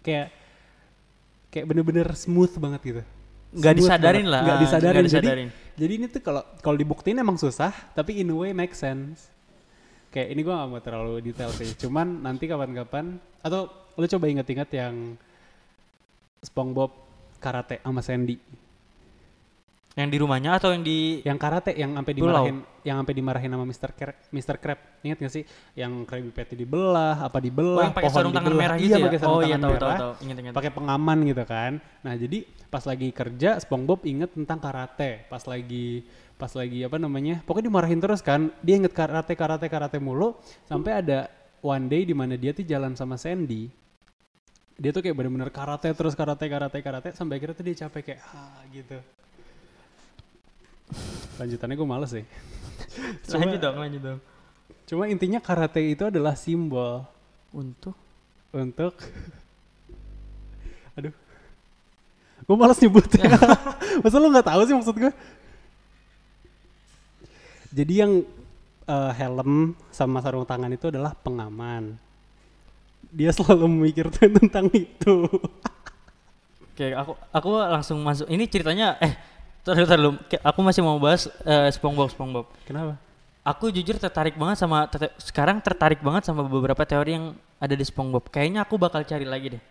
[0.00, 0.33] kayak
[1.53, 3.03] kayak bener-bener smooth banget gitu.
[3.55, 4.35] Nggak disadarin banget.
[4.35, 4.96] lah, Nggak disadarin.
[4.98, 5.48] Jadi, disadarin.
[5.79, 9.31] jadi ini tuh kalau kalau dibuktiin emang susah, tapi in a way make sense.
[10.11, 11.70] Kayak ini gua gak mau terlalu detail sih.
[11.79, 15.18] Cuman nanti kapan-kapan atau lu coba inget-inget yang
[16.42, 16.90] SpongeBob
[17.38, 18.38] karate sama Sandy.
[19.94, 22.26] Yang di rumahnya atau yang di Yang karate yang sampai Pulau.
[22.42, 23.90] dimarahin yang sampai dimarahin sama Mr.
[23.96, 24.57] Crab, Mr.
[24.61, 24.78] Crab.
[25.07, 25.44] Ingat gak sih?
[25.72, 28.61] Yang Krabby Patty dibelah, apa Oh, dibelah, yang pakai pohon sarung tangan dibelah.
[28.66, 29.07] merah iya, gitu ya?
[29.07, 30.12] pakai sarung Oh iya tangan tahu tahu.
[30.26, 30.52] Ingat ingat.
[30.52, 31.72] Pakai pengaman gitu kan.
[32.04, 35.11] Nah, jadi pas lagi kerja SpongeBob inget tentang karate.
[35.30, 36.04] Pas lagi
[36.35, 37.40] pas lagi apa namanya?
[37.46, 38.50] Pokoknya dimarahin terus kan.
[38.61, 40.35] Dia inget karate karate karate mulu
[40.66, 41.30] sampai ada
[41.62, 43.70] one day di mana dia tuh jalan sama Sandy.
[44.74, 48.20] Dia tuh kayak bener-bener karate terus karate karate karate sampai akhirnya tuh dia capek kayak
[48.35, 48.98] ah gitu.
[51.40, 52.25] Lanjutannya gue males sih.
[53.29, 54.18] Cuma- lanjut dong, lanjut dong.
[54.85, 57.07] Cuma intinya karate itu adalah simbol.
[57.55, 57.97] Untuk?
[58.55, 58.94] Untuk
[60.94, 61.14] aduh.
[62.44, 63.27] Gue malas nyebutnya.
[64.03, 65.12] Masa lu nggak tahu sih maksud gue
[67.75, 68.23] jadi yang
[68.87, 71.99] eh, helm sama sarung tangan itu adalah pengaman.
[73.11, 75.27] Dia selalu memikirkan tentang itu.
[76.70, 78.31] Oke, aku aku langsung masuk.
[78.31, 79.18] Ini ceritanya eh
[79.64, 82.46] terus terus aku masih mau bahas eh, SpongeBob SpongeBob.
[82.62, 83.00] kenapa
[83.44, 87.27] Aku jujur tertarik banget sama tete- sekarang tertarik banget sama beberapa teori yang
[87.61, 88.33] ada di SpongeBob.
[88.33, 89.62] Kayaknya aku bakal cari lagi deh.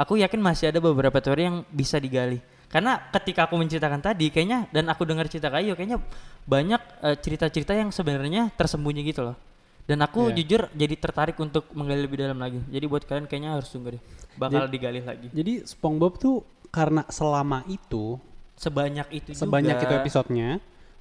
[0.00, 2.40] Aku yakin masih ada beberapa teori yang bisa digali.
[2.72, 6.00] Karena ketika aku menceritakan tadi kayaknya dan aku dengar cerita kayu kayaknya
[6.44, 9.36] banyak eh, cerita-cerita yang sebenarnya tersembunyi gitu loh.
[9.84, 10.36] Dan aku Iya.
[10.40, 12.64] jujur jadi tertarik untuk menggali lebih dalam lagi.
[12.64, 14.02] Jadi buat kalian kayaknya harus tunggu deh.
[14.40, 15.28] Bakal digali lagi.
[15.28, 16.36] jadi SpongeBob tuh
[16.72, 18.16] karena selama itu
[18.58, 19.84] Sebanyak itu sebanyak juga.
[19.84, 20.50] itu episodenya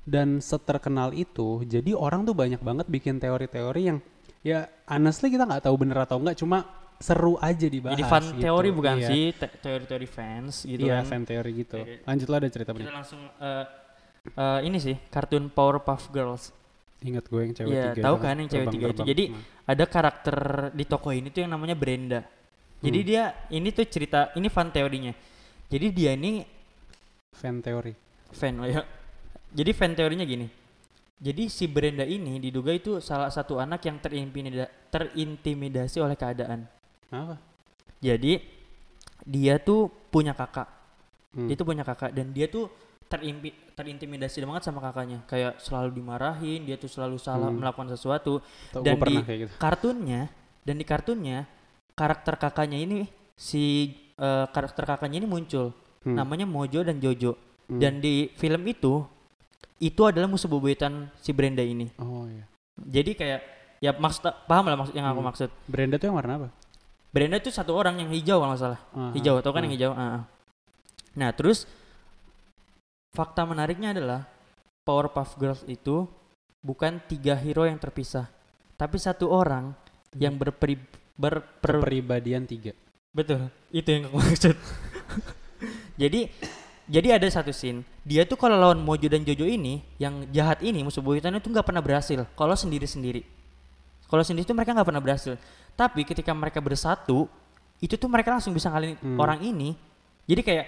[0.04, 3.98] dan seterkenal itu jadi orang tuh banyak banget bikin teori-teori yang
[4.40, 6.64] ya honestly kita nggak tahu bener atau enggak cuma
[6.98, 8.42] seru aja dibahas Jadi fan gitu.
[8.42, 9.08] teori bukan Iya.
[9.08, 11.06] sih, te- teori-teori fans gitu iya kan.
[11.08, 13.66] fan teori gitu lanjutlah ada cerita Kita langsung eh,
[14.32, 16.54] eh, ini sih kartun Powerpuff Girls.
[17.00, 19.02] ingat gue yang cewek Iya, tiga tahu itu kan yang cewek tiga itu.
[19.04, 19.42] Jadi Hmm.
[19.68, 20.38] ada karakter
[20.74, 22.26] di toko ini tuh yang namanya Brenda.
[22.80, 23.08] Jadi Hmm.
[23.08, 25.14] dia ini tuh cerita ini fan teorinya.
[25.68, 26.42] Jadi dia ini
[27.34, 27.94] fan teori
[28.32, 28.84] fan oh ya.
[29.48, 30.48] Jadi fan teorinya gini.
[31.18, 36.68] Jadi si Brenda ini diduga itu salah satu anak yang terintimida- terintimidasi oleh keadaan.
[37.10, 37.40] apa
[37.98, 38.38] Jadi
[39.26, 40.68] dia tuh punya kakak.
[41.34, 41.48] Hmm.
[41.50, 42.70] Dia tuh punya kakak dan dia tuh
[43.08, 45.24] terimpi, terintimidasi banget sama kakaknya.
[45.26, 47.64] Kayak selalu dimarahin, dia tuh selalu salah Hmm.
[47.64, 48.44] melakukan sesuatu.
[48.70, 50.30] Tau dan di- kayak gitu Kartunnya
[50.62, 51.48] dan di kartunnya
[51.98, 55.74] karakter kakaknya ini si eh, karakter kakaknya ini muncul.
[56.06, 56.16] Hmm.
[56.18, 57.34] Namanya Mojo dan Jojo.
[57.68, 57.80] Hmm.
[57.82, 59.04] Dan di film itu
[59.78, 61.86] itu adalah musuh bebuyutan si Brenda ini.
[62.02, 62.46] oh iya
[62.78, 63.42] Jadi kayak
[63.78, 65.30] ya maksud paham lah maksud yang aku Hmm.
[65.30, 65.50] maksud.
[65.70, 66.50] Brenda tuh yang warna apa
[67.14, 68.82] Brenda itu satu orang yang hijau kalau nggak salah.
[68.94, 69.66] Ah, hijau ah, tau kan ah.
[69.66, 70.26] yang hijau ah.
[71.18, 71.66] nah terus
[73.14, 74.30] fakta menariknya adalah
[74.86, 76.06] Powerpuff Girls itu
[76.62, 78.30] bukan tiga hero yang terpisah
[78.78, 79.74] tapi satu orang
[80.18, 80.78] yang berperi
[81.18, 82.74] berper kepribadian tiga
[83.14, 84.56] betul itu yang aku maksud
[85.98, 86.30] jadi
[86.88, 90.80] jadi ada satu scene dia tuh kalau lawan Mojo dan Jojo ini yang jahat ini
[90.80, 93.22] musuh buyutannya tuh nggak pernah berhasil kalau sendiri sendiri
[94.06, 95.36] kalau sendiri tuh mereka nggak pernah berhasil
[95.74, 97.28] tapi ketika mereka bersatu
[97.78, 99.18] itu tuh mereka langsung bisa ngalahin Hmm.
[99.18, 99.76] orang ini
[100.24, 100.66] jadi kayak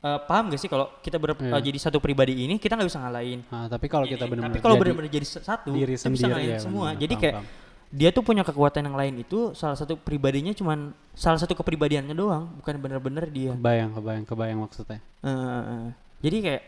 [0.00, 1.54] eh, paham gak sih kalau kita ber- Iya.
[1.54, 4.30] eh, jadi satu pribadi ini kita nggak bisa ngalahin Nah, tapi kalau kita Ini.
[4.30, 7.08] benar-benar tapi kalau jadi benar-benar jadi satu diri kita bisa ngalahin ya semua benar, jadi
[7.10, 7.46] paham, kayak paham.
[7.90, 12.46] Dia tuh punya kekuatan yang lain itu salah satu pribadinya cuman salah satu kepribadiannya doang
[12.62, 13.52] bukan bener-bener dia.
[13.58, 15.02] Kebayang kebayang kebayang maksudnya.
[15.26, 15.90] Eh,
[16.22, 16.62] jadi kayak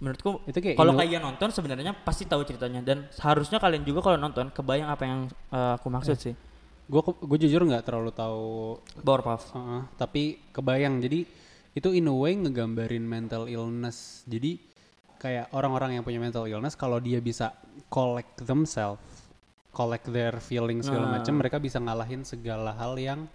[0.00, 4.16] menurutku Itu kayak kalau kalian nonton sebenarnya pasti tahu ceritanya dan seharusnya kalian juga kalau
[4.16, 5.20] nonton kebayang apa yang
[5.52, 6.34] eh, aku maksud sih.
[6.84, 9.52] gue gue jujur nggak terlalu tahu Powerpuff.
[9.52, 11.00] Heeh, tapi kebayang.
[11.04, 11.28] Jadi
[11.76, 14.24] itu in a way ngegambarin mental illness.
[14.24, 14.56] Jadi
[15.20, 17.52] kayak orang-orang yang punya mental illness kalau dia bisa
[17.88, 19.00] collect themselves
[19.74, 21.12] collect their feelings segala Nah.
[21.18, 23.26] macam mereka bisa ngalahin segala hal yang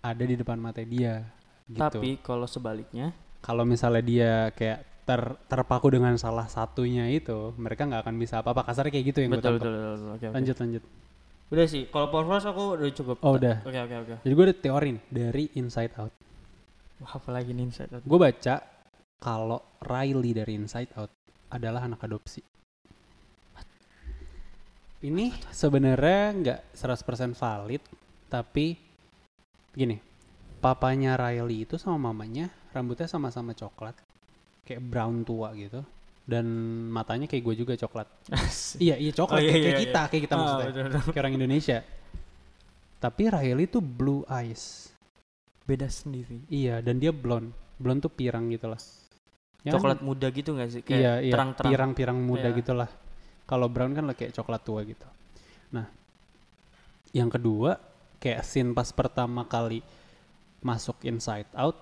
[0.00, 1.22] ada di depan mata dia
[1.68, 7.84] gitu Tapi kalau sebaliknya kalau misalnya dia kayak ter- terpaku dengan salah satunya itu mereka
[7.84, 10.10] nggak akan bisa apa-apa kasarnya kayak gitu yang gue betul, tangkap betul betul betul.
[10.16, 10.26] Oke.
[10.32, 10.84] lanjut lanjut
[11.52, 13.16] Udah sih, kalau Powerpuff aku udah cukup.
[13.20, 13.60] Oh, udah.
[13.60, 14.14] Oke oke oke.
[14.24, 16.12] jadi gue ada teori nih dari Inside Out
[16.98, 18.02] Wah, apalagi nih Inside Out.
[18.08, 18.54] gue baca
[19.20, 21.12] kalau Riley dari Inside Out
[21.46, 22.40] adalah anak adopsi.
[25.02, 27.82] Ini sebenarnya nggak 100% valid,
[28.30, 28.78] tapi
[29.74, 29.98] gini,
[30.62, 33.98] papanya Riley itu sama mamanya rambutnya sama-sama coklat,
[34.62, 35.82] kayak brown tua gitu,
[36.22, 36.46] dan
[36.88, 38.06] matanya kayak gue juga coklat.
[38.78, 39.82] iya iya coklat Oh, iya, kayak, iya, kayak iya.
[39.84, 41.02] kita, kayak kita Ah, maksudnya, betul, betul.
[41.10, 41.78] kayak orang Indonesia.
[43.02, 44.94] Tapi Riley tuh blue eyes.
[45.66, 46.46] Beda sendiri.
[46.46, 47.50] Iya, dan dia blonde.
[47.74, 48.78] Blonde tuh pirang gitu lah.
[49.66, 49.82] Ya kan?
[49.82, 50.82] Coklat muda gitu gak sih?
[50.82, 51.32] iya, Kayak iya.
[51.34, 51.70] terang-terang.
[51.74, 52.58] Pirang-pirang muda Iya.
[52.62, 52.86] gitu lah.
[53.52, 55.04] Kalau brown kan kayak coklat tua gitu.
[55.76, 55.84] Nah,
[57.12, 57.76] yang kedua,
[58.16, 59.84] kayak scene pas pertama kali
[60.64, 61.76] masuk Inside Out,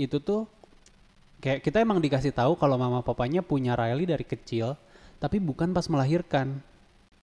[0.00, 0.48] itu tuh
[1.44, 4.72] kayak kita emang dikasih tahu kalau mama papanya punya Riley dari kecil,
[5.20, 6.64] tapi bukan pas melahirkan.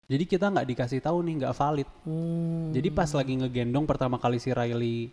[0.06, 1.90] Jadi kita nggak dikasih tahu nih, nggak valid.
[2.06, 2.70] Hmm.
[2.78, 5.10] Jadi pas lagi ngegendong pertama kali si Riley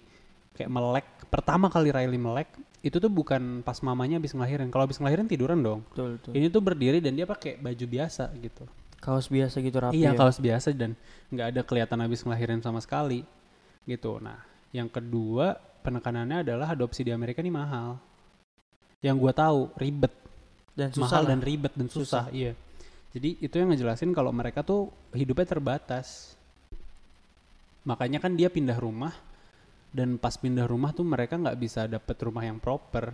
[0.55, 2.49] kayak melek, pertama kali Riley melek,
[2.81, 4.73] itu tuh bukan pas mamanya habis ngelahirin.
[4.73, 5.81] Kalau habis ngelahirin tiduran dong.
[5.93, 6.33] betul, betul.
[6.33, 8.65] Ini tuh berdiri dan dia pakai baju biasa gitu.
[9.01, 9.97] kaos biasa gitu rapi.
[9.97, 10.19] iya, ya.
[10.21, 10.93] kaos biasa dan
[11.33, 13.25] nggak ada kelihatan habis ngelahirin sama sekali.
[13.89, 14.21] Gitu.
[14.21, 14.45] Nah,
[14.77, 17.97] yang kedua penekanannya adalah adopsi di Amerika ini mahal.
[19.01, 20.13] Yang gua tahu ribet,
[20.77, 21.31] dan susah mahal lah.
[21.33, 22.25] dan ribet dan susah.
[22.29, 22.53] Iya.
[23.17, 26.37] Jadi itu yang ngejelasin kalau mereka tuh hidupnya terbatas.
[27.89, 29.17] Makanya kan dia pindah rumah
[29.91, 33.13] dan pas pindah rumah tuh mereka nggak bisa dapet rumah yang proper.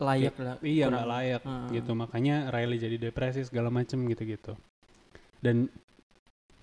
[0.00, 0.56] layak lah.
[0.64, 1.66] Iya nggak layak Heeh.
[1.76, 1.92] gitu.
[1.92, 4.56] Makanya Riley jadi depresi segala macem gitu-gitu.
[5.44, 5.68] Dan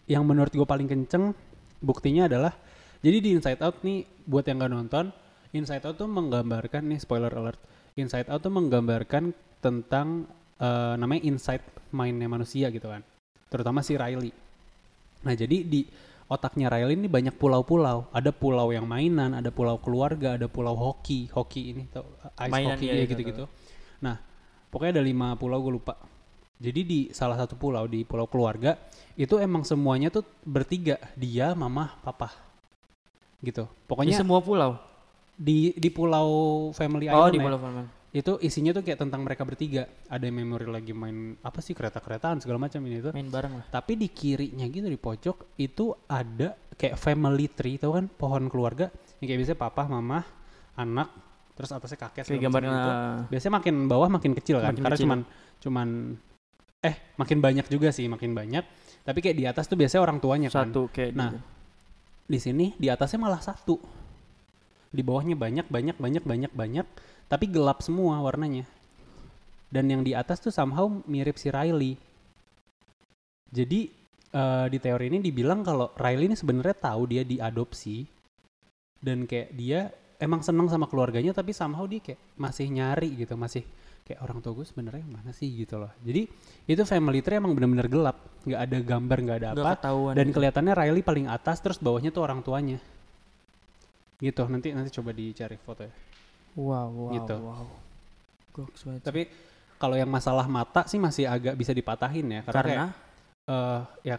[0.09, 1.37] yang menurut gue paling kenceng
[1.77, 2.57] buktinya adalah
[3.05, 5.05] jadi di Inside Out nih buat yang nggak nonton,
[5.53, 7.61] Inside Out tuh menggambarkan nih spoiler alert.
[7.93, 9.29] Inside Out tuh menggambarkan
[9.61, 10.25] tentang
[10.57, 11.61] eh, namanya inside
[11.93, 13.05] mindnya manusia gitu kan.
[13.53, 14.33] Terutama si Riley.
[15.29, 15.85] Nah jadi di
[16.27, 18.11] otaknya Riley ini banyak pulau-pulau.
[18.11, 22.03] Ada pulau yang mainan, ada pulau keluarga, ada pulau hoki, hoki ini tau
[22.35, 23.43] ice Mainan, hockey iya, ya iya, gitu-gitu.
[24.03, 24.19] Nah
[24.71, 25.95] pokoknya ada lima pulau gue lupa.
[26.57, 28.75] Jadi di salah satu pulau di pulau keluarga
[29.13, 32.33] itu emang semuanya tuh bertiga dia, mama, papa,
[33.45, 33.69] gitu.
[33.69, 34.77] Di Pokoknya semua pulau.
[35.37, 36.29] di di pulau
[36.73, 37.87] Family Oh, Island di ya, pulau Palembang.
[38.17, 39.85] Itu isinya tuh kayak tentang mereka bertiga.
[40.09, 43.13] Ada memori lagi main apa sih kereta-keretaan segala macam ini tuh.
[43.13, 43.65] Main bareng lah.
[43.69, 48.89] Tapi di kirinya gitu di pojok itu ada kayak family tree tau kan pohon keluarga
[49.21, 50.19] yang kayak biasanya papa, mama,
[50.77, 51.09] anak,
[51.53, 52.89] terus atasnya kakek Kayak segala gambar macam gitu.
[52.89, 55.05] nah, Biasanya makin bawah makin kecil kan Makin karena kecil.
[55.05, 55.19] cuman
[55.57, 55.87] cuman
[56.85, 58.63] eh makin banyak juga sih, makin banyak.
[59.03, 60.69] Tapi kayak di atas tuh biasanya orang tuanya kan.
[60.69, 61.39] satu kayak Nah, gitu.
[62.27, 63.77] Di sini di atasnya malah satu.
[64.87, 66.85] Di bawahnya banyak banyak banyak banyak banyak
[67.27, 68.63] tapi gelap semua warnanya.
[69.67, 71.99] Dan yang di atas tuh somehow mirip si Riley.
[73.51, 73.91] Jadi
[74.31, 78.07] eh, di teori ini dibilang kalau Riley ini sebenarnya tahu dia diadopsi
[79.03, 83.63] dan kayak dia emang seneng sama keluarganya tapi somehow dia kayak masih nyari gitu, masih
[84.07, 85.91] kayak orang tua gue sebenarnya mana sih gitu loh.
[85.99, 86.31] Jadi
[86.63, 89.69] itu family tree emang bener-bener gelap, nggak ada gambar, nggak ada apa.
[89.75, 90.13] ketahuan.
[90.15, 92.79] Dan kelihatannya Riley paling atas terus bawahnya tuh orang tuanya.
[94.17, 95.93] Gitu, nanti nanti coba dicari foto ya.
[96.57, 97.35] Wow, wow, gitu.
[97.37, 97.67] wow.
[98.57, 99.01] Goks banget.
[99.05, 99.21] Tapi
[99.77, 102.89] kalau yang masalah mata sih masih agak bisa dipatahin ya karena, karena kayak,
[103.45, 104.17] eh ya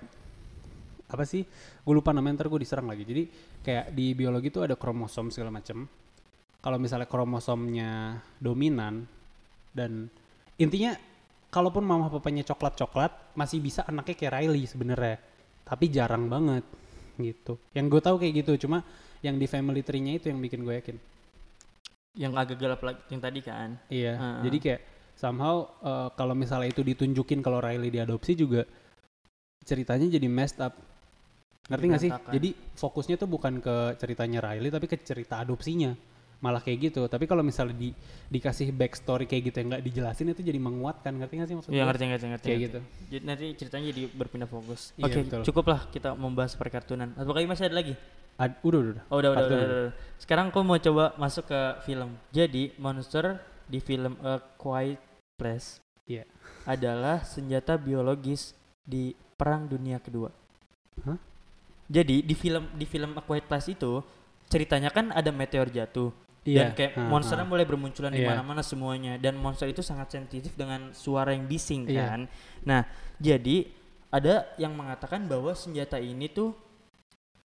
[1.09, 1.43] apa sih?
[1.83, 3.03] Gue lupa namanya ntar gue diserang lagi.
[3.03, 3.23] Jadi
[3.65, 5.89] kayak di biologi tuh ada kromosom segala macem.
[6.59, 9.07] Kalau misalnya kromosomnya dominan
[9.73, 10.11] dan
[10.59, 10.95] intinya
[11.49, 15.17] kalaupun mama papanya coklat-coklat masih bisa anaknya kayak Riley sebenarnya.
[15.65, 16.65] Tapi jarang banget
[17.19, 17.59] gitu.
[17.73, 18.85] Yang gue tahu kayak gitu cuma
[19.25, 20.97] yang di family tree-nya itu yang bikin gue yakin.
[22.17, 23.77] Yang agak gelap lagi yang tadi kan.
[23.93, 24.15] Iya.
[24.17, 24.41] Heeh.
[24.49, 24.81] Jadi kayak
[25.19, 28.65] somehow eh, kalau misalnya itu ditunjukin kalau Riley diadopsi juga
[29.67, 30.75] ceritanya jadi messed up.
[31.69, 32.11] Ngerti gak sih?
[32.33, 35.93] Jadi fokusnya tuh bukan ke ceritanya Riley tapi ke cerita adopsinya.
[36.39, 37.03] Malah kayak gitu.
[37.11, 37.91] Tapi kalau misalnya di,
[38.31, 41.13] dikasih backstory kayak gitu yang nggak dijelasin itu jadi menguatkan.
[41.19, 42.47] Ngerti gak sih maksud Iya ngerti ngerti ngerti.
[42.47, 42.67] Kayak ngerti.
[42.71, 42.81] gitu.
[43.11, 44.81] Jadi nanti ceritanya jadi berpindah fokus.
[44.97, 45.43] Iya, Oke, betul.
[45.45, 47.11] cukuplah kita membahas perkartunan.
[47.19, 47.95] Atau kayaknya masih ada lagi?
[48.39, 49.05] Ad- udah, udah, udah.
[49.11, 49.93] Oh, udah, udah, udah, udah, udah.
[50.17, 52.15] Sekarang aku mau coba masuk ke film.
[52.31, 55.03] Jadi, monster di film A Quiet
[55.35, 56.25] Place Iya.
[56.65, 60.31] adalah senjata biologis di Perang Dunia Kedua.
[61.05, 61.19] Hah?
[61.89, 64.01] Jadi di film di film A Quiet Place itu
[64.49, 66.09] ceritanya kan ada meteor jatuh
[66.49, 66.65] Iya.
[66.65, 67.51] dan kayak Ha, monsternya ha.
[67.53, 68.33] mulai bermunculan di Iya.
[68.33, 72.09] mana-mana semuanya dan monster itu sangat sensitif dengan suara yang bising Iya.
[72.09, 72.21] kan.
[72.65, 72.89] Nah,
[73.21, 73.69] jadi
[74.09, 76.57] ada yang mengatakan bahwa senjata ini tuh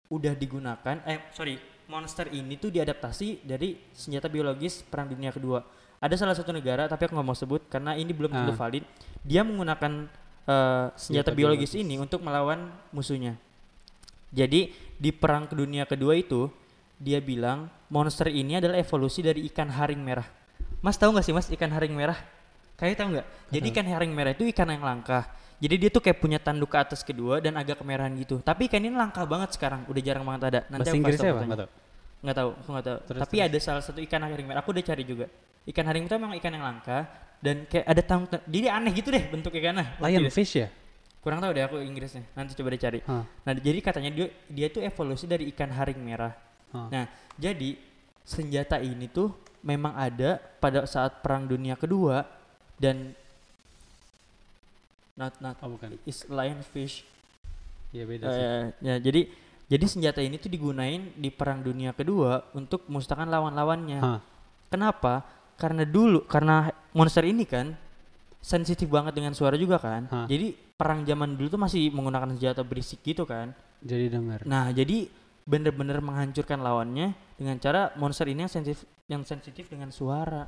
[0.07, 5.61] udah digunakan eh sorry monster ini tuh diadaptasi dari senjata biologis perang dunia kedua.
[5.97, 8.57] Ada salah satu negara tapi aku nggak mau sebut karena ini belum tentu Ah.
[8.57, 8.83] valid
[9.21, 10.09] dia menggunakan
[10.45, 11.85] eh, senjata Senjata biologis, biologis.
[11.85, 13.33] ini untuk melawan musuhnya.
[14.29, 16.49] Jadi di perang dunia kedua itu
[16.95, 20.27] dia bilang monster ini adalah evolusi dari ikan haring merah.
[20.85, 22.17] Mas tahu nggak sih mas ikan haring merah?
[22.77, 23.27] Kalian tahu nggak?
[23.49, 25.25] Jadi ikan haring merah itu ikan yang langka
[25.59, 28.43] jadi dia tuh kayak punya tanduk ke atas kedua dan agak kemerahan gitu.
[28.43, 30.59] Tapi ikan ini langka banget sekarang, udah jarang banget ada.
[30.67, 31.35] Nanti Bahasa aku Inggrisnya apa?
[31.35, 31.47] fotonya.
[31.47, 31.69] Nggak tahu.
[32.25, 32.97] Nggak tahu, aku nggak tahu.
[33.07, 34.59] Terus, Tapi ada salah satu ikan haring merah.
[34.65, 35.25] Aku udah cari juga.
[35.65, 36.99] Ikan haring itu memang ikan yang langka
[37.41, 39.97] dan kayak ada tang jadi aneh gitu deh bentuk ikannya.
[39.97, 40.05] Deh?
[40.05, 40.67] Lionfish ya?
[41.25, 42.21] Kurang tahu deh aku Inggrisnya.
[42.37, 42.99] Nanti coba deh cari.
[43.09, 43.25] Hah.
[43.25, 46.37] Nah, jadi katanya dia dia tuh evolusi dari ikan haring merah.
[46.69, 46.87] Hah.
[46.93, 47.05] Nah,
[47.39, 47.77] jadi
[48.21, 49.33] senjata ini tuh
[49.65, 52.21] memang ada pada saat Perang Dunia Kedua
[52.77, 53.17] dan
[55.15, 55.95] not not Oh bukan.
[56.07, 57.03] is lionfish.
[57.95, 58.43] Iya beda sih.
[58.43, 59.21] Eh, ya, jadi
[59.65, 63.99] jadi senjata ini tuh digunain di Perang Dunia Kedua untuk musnahkan lawan-lawannya.
[64.03, 64.19] Hah.
[64.69, 65.25] Kenapa?
[65.55, 67.73] Karena dulu karena monster ini kan
[68.43, 70.05] sensitif banget dengan suara juga kan.
[70.11, 70.27] Hah.
[70.29, 73.55] Jadi perang zaman dulu tuh masih menggunakan senjata berisik gitu kan.
[73.81, 74.45] Jadi dengar.
[74.45, 75.09] Nah, jadi
[75.45, 80.45] bener-bener menghancurkan lawannya dengan cara monster ini yang sensitif yang sensitif dengan suara.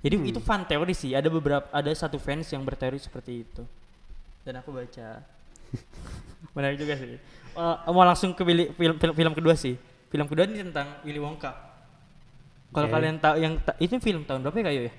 [0.00, 0.26] Jadi Hmm.
[0.26, 1.12] itu fan teori sih.
[1.12, 3.62] Ada beberapa ada satu fans yang berteori seperti itu.
[4.40, 5.20] Dan aku baca.
[6.56, 7.20] Menarik juga sih.
[7.50, 9.76] Eh, mau langsung ke film, film film kedua sih.
[10.08, 11.52] Film kedua ini tentang Willy Wonka.
[12.70, 12.92] Kalau Oke.
[12.92, 14.92] kalian tahu yang ta- itu film tahun berapa ya kayu ya?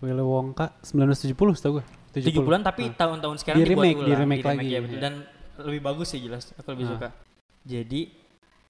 [0.00, 1.84] Willy Wonka 1970 setahu gue.
[2.14, 2.94] 70-an tapi Nah.
[2.94, 5.00] tahun-tahun sekarang Di dibuat remake, di ulang, remake lagi, ya, betul.
[5.00, 5.14] dan
[5.58, 6.90] lebih bagus sih jelas aku lebih Ah.
[6.90, 7.08] suka
[7.62, 8.00] jadi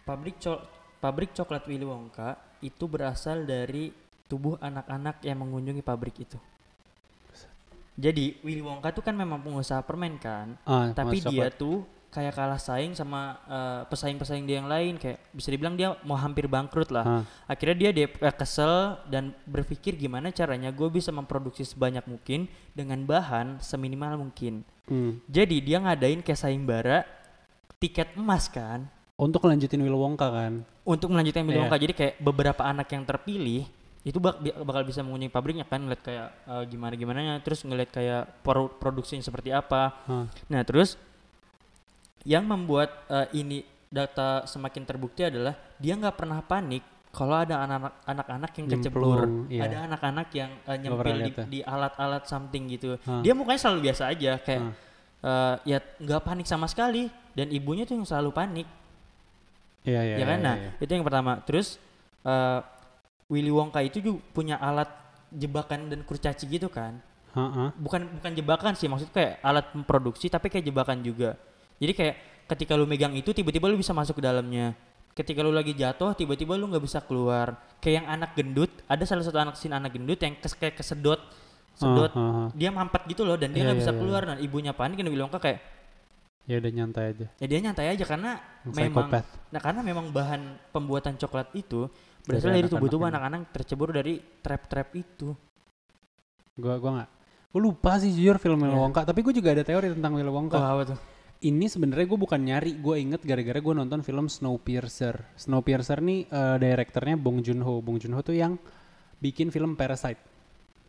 [0.00, 0.62] pabrik co-
[0.98, 3.90] pabrik coklat Willy Wonka itu berasal dari
[4.32, 6.40] tubuh anak-anak yang mengunjungi pabrik itu.
[7.92, 10.56] Jadi Willy Wonka tuh kan memang pengusaha permen kan?
[10.64, 14.96] Ah, tapi dia tuh kayak kalah saing sama eh, pesaing-pesaing dia yang lain.
[14.96, 17.04] Kayak bisa dibilang dia mau hampir bangkrut lah.
[17.04, 22.48] Ah, akhirnya dia dep- eh, kesel dan berpikir gimana caranya gue bisa memproduksi sebanyak mungkin
[22.72, 24.64] dengan bahan seminimal mungkin.
[24.82, 25.22] Hmm.
[25.30, 27.06] jadi dia ngadain kayak sayembara
[27.78, 28.90] tiket emas kan?
[29.14, 30.64] Untuk lanjutin Willy Wonka kan.
[30.82, 31.62] untuk melanjutkan Willy Iya.
[31.62, 31.76] Wonka.
[31.78, 33.62] Jadi kayak beberapa anak yang terpilih
[34.02, 38.42] itu bak- bakal bisa mengunjungi pabriknya kan ngeliat kayak eh, gimana gimana terus ngeliat kayak
[38.42, 40.98] pro- produksinya seperti apa Ah, nah terus
[42.22, 46.82] yang membuat eh, ini data semakin terbukti adalah dia nggak pernah panik
[47.12, 49.60] kalau ada anak-anak anak-anak yang Nyemplung, iya.
[49.68, 53.20] ada anak-anak yang Gua nyempil pernah di, alat-alat something gitu Ah.
[53.20, 54.74] dia mukanya selalu biasa aja kayak Ah.
[55.22, 58.66] eh, ya nggak panik sama sekali dan ibunya tuh yang selalu panik
[59.82, 60.16] Iya iya.
[60.18, 60.70] ya kan iya, nah iya.
[60.78, 61.76] itu yang pertama terus
[62.22, 62.58] eh,
[63.32, 64.92] Willy Wonka itu juga punya alat
[65.32, 67.00] jebakan dan kurcaci gitu kan
[67.32, 67.72] ah.
[67.80, 71.40] bukan bukan jebakan sih maksud kayak alat memproduksi tapi kayak jebakan juga
[71.80, 72.16] jadi kayak
[72.52, 74.76] ketika lu megang itu tiba-tiba lu bisa masuk ke dalamnya
[75.16, 79.24] ketika lu lagi jatuh tiba-tiba lu nggak bisa keluar kayak yang anak gendut ada salah
[79.24, 81.20] satu anak sin anak gendut yang kes kayak kesedot
[81.72, 82.52] sedot ah.
[82.52, 83.98] dia mampet gitu loh dan dia Iya, nggak iya, bisa iya.
[84.04, 85.60] keluar dan ibunya panik dan Willy Wonka kayak
[86.42, 87.26] Ya udah nyantai aja.
[87.38, 88.34] ya dia nyantai aja karena
[88.66, 89.28] Yang memang Psychopath.
[89.54, 90.42] nah karena memang bahan
[90.74, 91.86] pembuatan coklat itu
[92.22, 93.12] berasal Dari dari anak-anak tubuh-tubuh ini.
[93.12, 95.28] anak-anak tercebur dari trap-trap itu
[96.54, 97.10] Gua gua nggak.
[97.52, 98.80] Gue lupa sih jujur film Willy Iya.
[98.80, 99.00] Wonka.
[99.04, 100.56] Tapi gue juga ada teori tentang Willy Wonka.
[100.56, 100.98] oh apa tuh
[101.42, 102.78] Ini sebenarnya gue bukan nyari.
[102.78, 105.20] Gue inget gara-gara gue nonton film Snowpiercer.
[105.36, 107.82] Snowpiercer nih eh, direkturnya Bong Joon Ho.
[107.82, 108.56] Bong Joon Ho tuh yang
[109.18, 110.16] bikin film Parasite.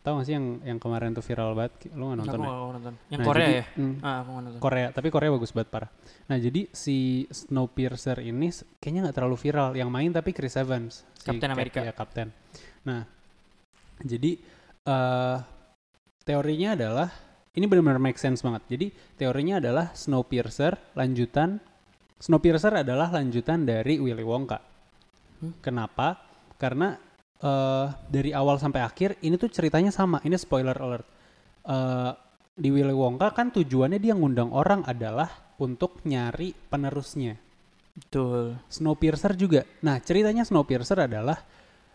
[0.04, 1.88] Tahu gak sih yang yang kemarin tuh viral banget?
[1.96, 2.52] Lo gak nonton aku ya?
[2.76, 5.68] nonton yang Nah, Korea jadi- ya hmm, ah aku nonton Korea, tapi Korea bagus banget
[5.72, 5.90] parah.
[6.28, 6.96] Nah jadi si
[7.32, 9.72] Snowpiercer ini kayaknya nggak terlalu viral.
[9.72, 12.28] Yang main tapi Chris Evans, si Kapten Cap- ya Kapten.
[12.84, 13.08] Nah
[14.04, 14.36] jadi
[14.84, 15.38] eh
[16.22, 17.08] teorinya adalah
[17.56, 18.60] ini benar-benar make sense banget.
[18.68, 18.86] Jadi
[19.16, 21.64] teorinya adalah Snowpiercer lanjutan
[22.20, 24.60] Snowpiercer adalah lanjutan dari Willy Wonka.
[25.40, 25.56] Hmm.
[25.64, 26.20] Kenapa?
[26.60, 26.96] Karena
[27.44, 30.24] eh dari awal sampai akhir ini tuh ceritanya sama.
[30.24, 31.06] Ini spoiler alert.
[31.68, 32.12] Eh
[32.54, 35.28] di Willy Wonka kan tujuannya dia ngundang orang adalah
[35.60, 37.36] untuk nyari penerusnya.
[37.94, 39.62] betul Snowpiercer juga.
[39.86, 41.38] Nah, ceritanya Snowpiercer adalah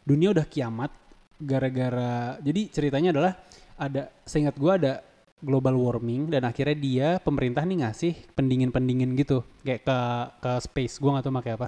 [0.08, 0.92] dunia udah kiamat
[1.40, 3.34] gara-gara jadi ceritanya adalah
[3.80, 5.00] ada seingat gua ada
[5.40, 10.00] global warming dan akhirnya dia pemerintah nih ngasih pendingin-pendingin gitu kayak ke
[10.44, 11.68] ke space gua nggak tahu pakai apa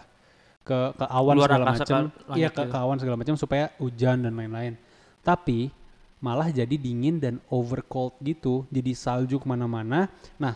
[0.61, 2.01] ke ke awan Luar segala macam
[2.37, 4.77] iya ke, ke awan segala macam supaya hujan dan lain-lain.
[5.21, 5.73] Tapi
[6.21, 8.69] malah jadi dingin dan over cold gitu.
[8.69, 10.09] Jadi salju ke mana-mana.
[10.37, 10.55] Nah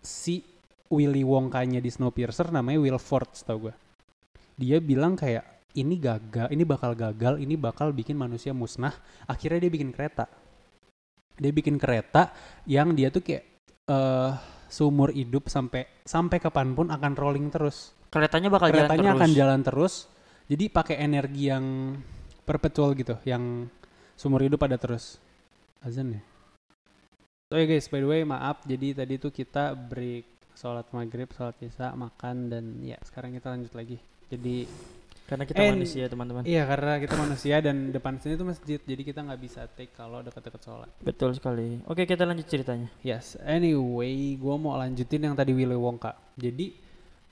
[0.00, 0.44] si
[0.92, 3.74] Willy Wonka-nya di Snowpiercer namanya Will Ford tau gue
[4.60, 5.42] dia bilang kayak
[5.72, 8.92] ini gagal ini bakal gagal ini bakal bikin manusia musnah.
[9.24, 10.28] Akhirnya dia bikin kereta.
[11.40, 12.30] Dia bikin kereta
[12.68, 13.44] yang dia tuh kayak
[13.88, 14.32] eh
[14.72, 19.18] seumur hidup sampai sampai kapan pun akan rolling terus Keretanya bakal keretanya jalan terus.
[19.18, 19.94] akan jalan terus
[20.44, 21.96] jadi pakai energi yang
[22.42, 23.66] perpetual gitu yang
[24.14, 25.16] seumur hidup ada terus
[25.80, 26.22] azan ya
[27.44, 31.56] so ya guys by the way maaf jadi tadi tuh kita break sholat maghrib sholat
[31.58, 33.96] isya makan dan ya sekarang kita lanjut lagi
[34.28, 34.68] jadi
[35.22, 36.42] Karena kita Eh, manusia teman-teman.
[36.44, 40.20] iya karena kita manusia dan depan sini tuh masjid jadi kita nggak bisa take kalau
[40.20, 41.80] deket-deket sholat Betul sekali.
[41.88, 42.92] Oke kita lanjut ceritanya.
[43.00, 46.12] Yes, anyway, gue mau lanjutin yang tadi Willy Wonka.
[46.36, 46.76] Jadi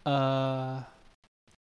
[0.06, 0.76] eh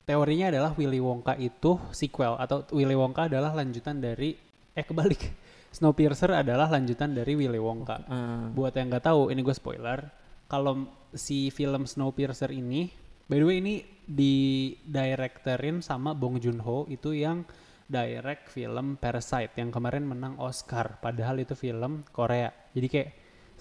[0.10, 4.34] teorinya adalah Willy Wonka itu sequel atau Willy Wonka adalah lanjutan dari
[4.74, 5.22] eh kebalik.
[5.78, 8.02] Snowpiercer adalah lanjutan dari Willy Wonka.
[8.10, 10.02] Eh, Buat yang nggak tahu, ini gue spoiler.
[10.50, 12.90] Kalau si film Snowpiercer ini,
[13.30, 17.46] by the way ini di directorin sama Bong Joon Ho itu yang
[17.86, 20.98] direct film Parasite yang kemarin menang Oscar.
[20.98, 22.50] Padahal itu film Korea.
[22.74, 23.10] Jadi kayak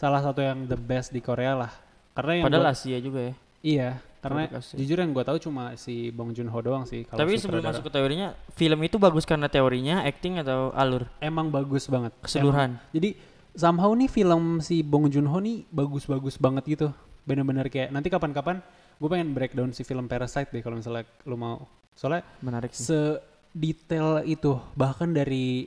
[0.00, 1.72] salah satu yang the best di Korea lah.
[2.16, 3.34] Karena yang padahal Asia juga ya.
[3.60, 7.06] iya, karena jujur yang gue tahu cuma si Bong Joon Ho doang sih.
[7.06, 11.48] kalau Tapi sebelum masuk ke teorinya, film itu bagus karena teorinya, acting atau alur emang
[11.48, 12.10] bagus banget.
[12.22, 12.76] keseluruhan.
[12.76, 13.10] Emang- jadi
[13.54, 16.88] somehow nih film si Bong Joon Ho nih bagus-bagus banget gitu.
[17.22, 18.58] Bener-bener kayak nanti kapan-kapan
[18.98, 21.62] gue pengen breakdown si film Parasite deh kalau misalnya lu mau.
[21.94, 22.86] Soalnya Menarik sih.
[22.86, 25.66] sedetail itu bahkan dari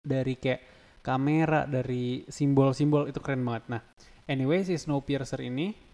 [0.00, 0.60] dari kayak
[1.02, 3.64] kamera dari simbol-simbol itu keren banget.
[3.70, 3.80] Nah,
[4.26, 5.85] anyway si Snowpiercer ini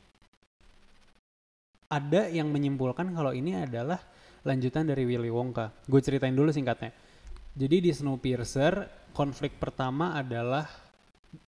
[1.92, 4.00] ada yang menyimpulkan kalau ini adalah
[4.48, 5.68] lanjutan dari Willy Wonka.
[5.84, 6.96] Gue ceritain dulu singkatnya.
[7.52, 10.64] Jadi di Snowpiercer konflik pertama adalah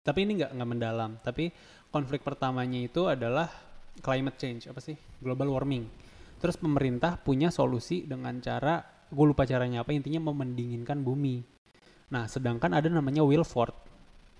[0.05, 1.49] tapi ini nggak nggak mendalam, tapi
[1.89, 3.49] konflik pertamanya itu adalah
[4.05, 4.97] climate change apa sih?
[5.25, 5.89] Global warming.
[6.45, 11.41] Terus pemerintah punya solusi dengan cara gue lupa caranya apa intinya mau mendinginkan bumi.
[12.13, 13.73] Nah, sedangkan ada namanya Wilford.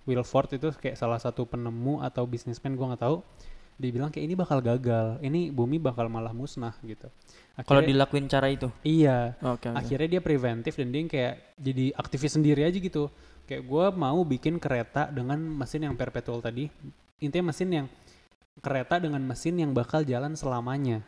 [0.05, 3.25] Wilford itu kayak salah satu penemu atau bisnismen gue nggak tahu.
[3.75, 7.11] Dibilang kayak ini bakal gagal, ini bumi bakal malah musnah gitu.
[7.67, 8.71] Kalau dilakuin cara itu.
[8.83, 9.79] iya, Oke, oke.
[9.79, 13.11] akhirnya dia preventif dan dia kayak jadi aktivis sendiri aja gitu
[13.45, 16.67] kayak gue mau bikin kereta dengan mesin yang perpetual tadi
[17.21, 17.87] intinya mesin yang
[18.59, 21.05] kereta dengan mesin yang bakal jalan selamanya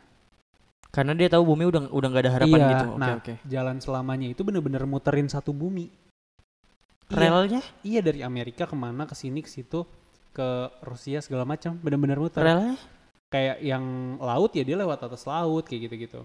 [0.87, 2.87] Karena dia tahu bumi udah udah nggak ada harapan iya gitu.
[2.87, 3.33] Oke, nah oke.
[3.43, 5.89] jalan selamanya itu bener-bener muterin satu bumi
[7.07, 7.61] Iya, Relnya?
[7.83, 9.83] iya dari Amerika ke mana ke sini ke situ
[10.37, 10.49] ke
[10.85, 12.45] Rusia segala macam bener-bener muter.
[12.45, 12.77] Relnya?
[13.27, 16.21] kayak yang laut ya dia lewat atas laut kayak gitu-gitu.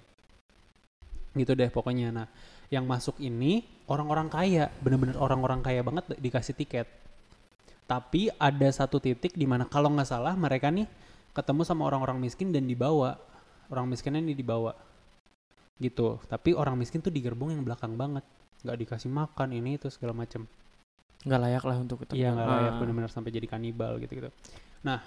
[1.35, 2.15] Gitu deh pokoknya.
[2.15, 2.27] Nah
[2.71, 6.87] yang masuk ini orang-orang kaya bener-bener orang-orang kaya banget di- dikasih tiket.
[7.91, 10.87] Tapi ada satu titik di mana kalau nggak salah mereka nih
[11.35, 13.19] ketemu sama orang-orang miskin dan dibawa.
[13.69, 14.77] Orang miskinnya ini dibawa.
[15.81, 16.23] Gitu.
[16.31, 18.23] Tapi orang miskin tuh di gerbong yang belakang banget.
[18.63, 20.47] Nggak dikasih makan ini itu segala macam
[21.23, 22.12] Nggak layak lah untuk itu.
[22.18, 22.79] Iya nggak layak Ah.
[22.83, 24.31] benar-benar sampai jadi kanibal gitu-gitu.
[24.83, 24.99] Nah,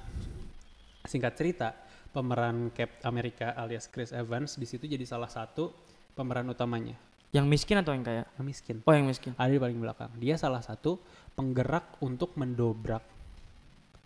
[1.03, 1.75] singkat cerita,
[2.15, 5.75] pemeran Cap Amerika alias Chris Evans di situ jadi salah satu
[6.15, 6.95] pemeran utamanya.
[7.35, 8.23] Yang miskin atau yang kaya?
[8.39, 8.75] Yang miskin.
[8.87, 9.35] Oh, yang miskin.
[9.35, 10.07] Ada di paling belakang.
[10.15, 10.95] Dia salah satu
[11.35, 13.03] penggerak untuk mendobrak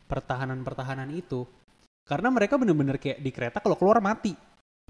[0.09, 1.45] pertahanan-pertahanan itu.
[2.01, 4.33] Karena mereka bener-bener kayak di kereta kalau keluar mati.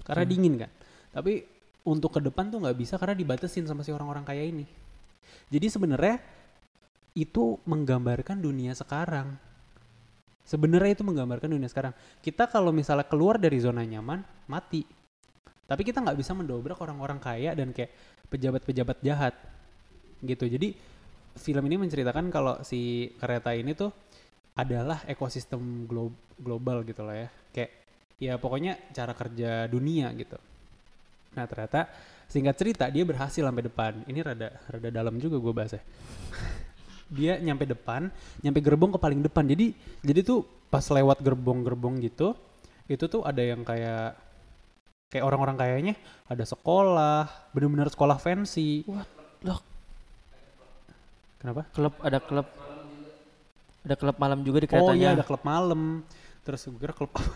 [0.00, 0.32] Karena Hmm.
[0.32, 0.70] dingin kan.
[1.12, 1.44] Tapi
[1.84, 4.64] untuk ke depan tuh nggak bisa karena dibatasin sama si orang-orang kaya ini.
[5.52, 6.16] Jadi sebenarnya
[7.14, 9.34] itu menggambarkan dunia sekarang.
[10.46, 11.94] Sebenarnya itu menggambarkan dunia sekarang.
[12.18, 14.82] Kita kalau misalnya keluar dari zona nyaman, mati.
[15.70, 17.94] Tapi kita nggak bisa mendobrak orang-orang kaya dan kayak
[18.26, 19.34] pejabat-pejabat jahat.
[20.18, 20.50] Gitu.
[20.50, 20.74] Jadi
[21.38, 23.94] film ini menceritakan kalau si kereta ini tuh
[24.58, 27.28] adalah ekosistem glo- global gitu lah ya.
[27.54, 27.70] Kayak
[28.18, 30.36] ya pokoknya cara kerja dunia gitu.
[31.38, 31.86] Nah ternyata
[32.26, 33.92] singkat cerita dia berhasil sampai depan.
[34.10, 35.82] Ini rada rada dalam juga gue bahasnya.
[37.10, 38.08] dia nyampe depan,
[38.40, 39.44] nyampe gerbong ke paling depan.
[39.44, 42.38] Jadi jadi tuh pas lewat gerbong-gerbong gitu,
[42.86, 44.14] itu tuh ada yang kayak
[45.10, 45.94] kayak orang-orang kayaknya
[46.30, 48.86] ada sekolah, bener-bener sekolah fancy.
[49.42, 49.58] Loh,
[51.42, 51.66] Kenapa?
[51.74, 52.46] klub ada klub
[53.80, 55.18] ada klub malam juga di Oh iya keretanya.
[55.18, 56.04] ada klub malam.
[56.44, 57.26] Terus gue kira klub apa?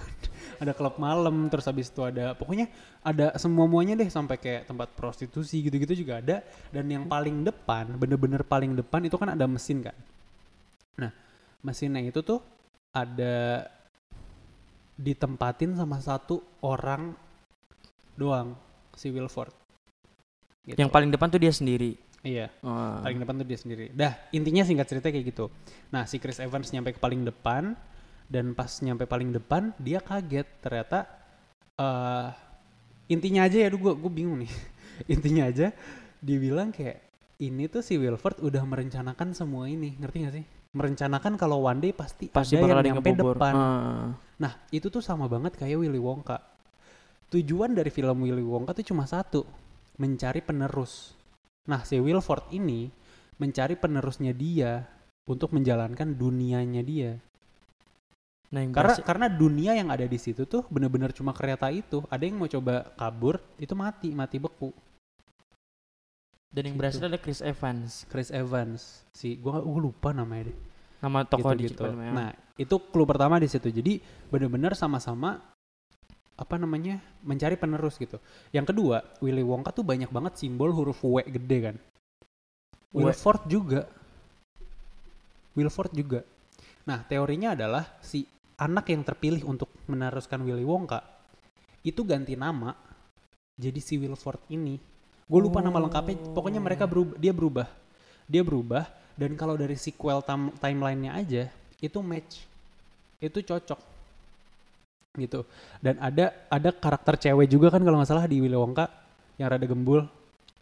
[0.61, 2.71] Ada klub malam, terus habis itu ada pokoknya
[3.03, 6.43] ada semua muanya deh sampai kayak tempat prostitusi gitu-gitu juga ada.
[6.71, 9.97] Dan yang paling depan, bener-bener paling depan itu kan ada mesin kan.
[11.01, 11.11] Nah
[11.65, 12.45] mesinnya itu tuh
[12.93, 13.67] ada
[14.95, 17.17] ditempatin sama satu orang
[18.15, 18.55] doang
[18.95, 19.51] si Wilford.
[20.65, 20.79] Gitu.
[20.79, 21.99] Yang paling depan tuh dia sendiri.
[22.25, 22.49] Iya.
[22.65, 23.05] Oh.
[23.05, 23.93] paling depan tuh dia sendiri.
[23.93, 25.53] Dah, intinya singkat cerita kayak gitu.
[25.93, 27.77] Nah, si Chris Evans nyampe ke paling depan
[28.29, 31.07] dan pas nyampe paling depan dia kaget ternyata
[31.77, 32.31] eh
[33.09, 34.53] intinya aja ya, gue gue bingung nih.
[35.15, 35.75] intinya aja
[36.25, 37.05] dia bilang kayak
[37.43, 40.45] ini tuh si Wilford udah merencanakan semua ini, ngerti gak sih?
[40.75, 43.37] Merencanakan kalau one day pasti, Pasti ada yang nyampe ngebobor.
[43.37, 43.53] depan.
[43.55, 44.07] Ah.
[44.41, 46.41] Nah, itu tuh sama banget kayak Willy Wonka.
[47.31, 49.43] Tujuan dari film Willy Wonka tuh cuma satu,
[49.99, 51.15] mencari penerus.
[51.67, 52.91] Nah, si Wilford ini
[53.39, 54.87] mencari penerusnya dia
[55.27, 57.19] untuk menjalankan dunianya dia.
[58.53, 62.05] Nah, yang Karena berhasil- karena dunia yang ada di situ tuh bener-bener cuma kereta itu.
[62.13, 64.71] Ada yang mau coba kabur, itu mati, mati beku.
[66.55, 66.83] dan yang gitu.
[66.87, 68.07] berhasil ada Chris Evans.
[68.07, 70.59] Chris Evans, si gua, gua lupa namanya deh.
[71.03, 71.83] Nama tokoh di gitu-gitu.
[71.83, 72.13] film ya.
[72.15, 73.75] Nah, itu clue pertama di situ.
[73.75, 73.99] Jadi
[74.31, 75.43] bener-bener sama-sama
[76.39, 78.23] apa namanya mencari penerus gitu.
[78.55, 81.77] Yang kedua, Willy Wonka tuh banyak banget simbol huruf W gede kan.
[82.95, 83.91] Wilford juga.
[85.59, 86.23] Wilford juga.
[86.85, 88.29] Nah, teorinya adalah si
[88.61, 91.01] anak yang terpilih untuk meneruskan Willy Wonka
[91.85, 92.73] itu ganti nama
[93.57, 94.77] jadi si Wilford ini.
[95.25, 96.37] Gue lupa nama lengkapnya.
[96.37, 97.69] Pokoknya mereka berubah, dia berubah.
[98.29, 98.85] Dia berubah
[99.17, 101.49] dan kalau dari sequel tam- timelinenya aja
[101.81, 102.45] itu match.
[103.21, 103.81] Itu cocok.
[105.15, 105.47] Gitu.
[105.79, 108.91] Dan ada ada karakter cewek juga kan kalau nggak salah di Willy Wonka
[109.41, 110.05] yang rada gembul.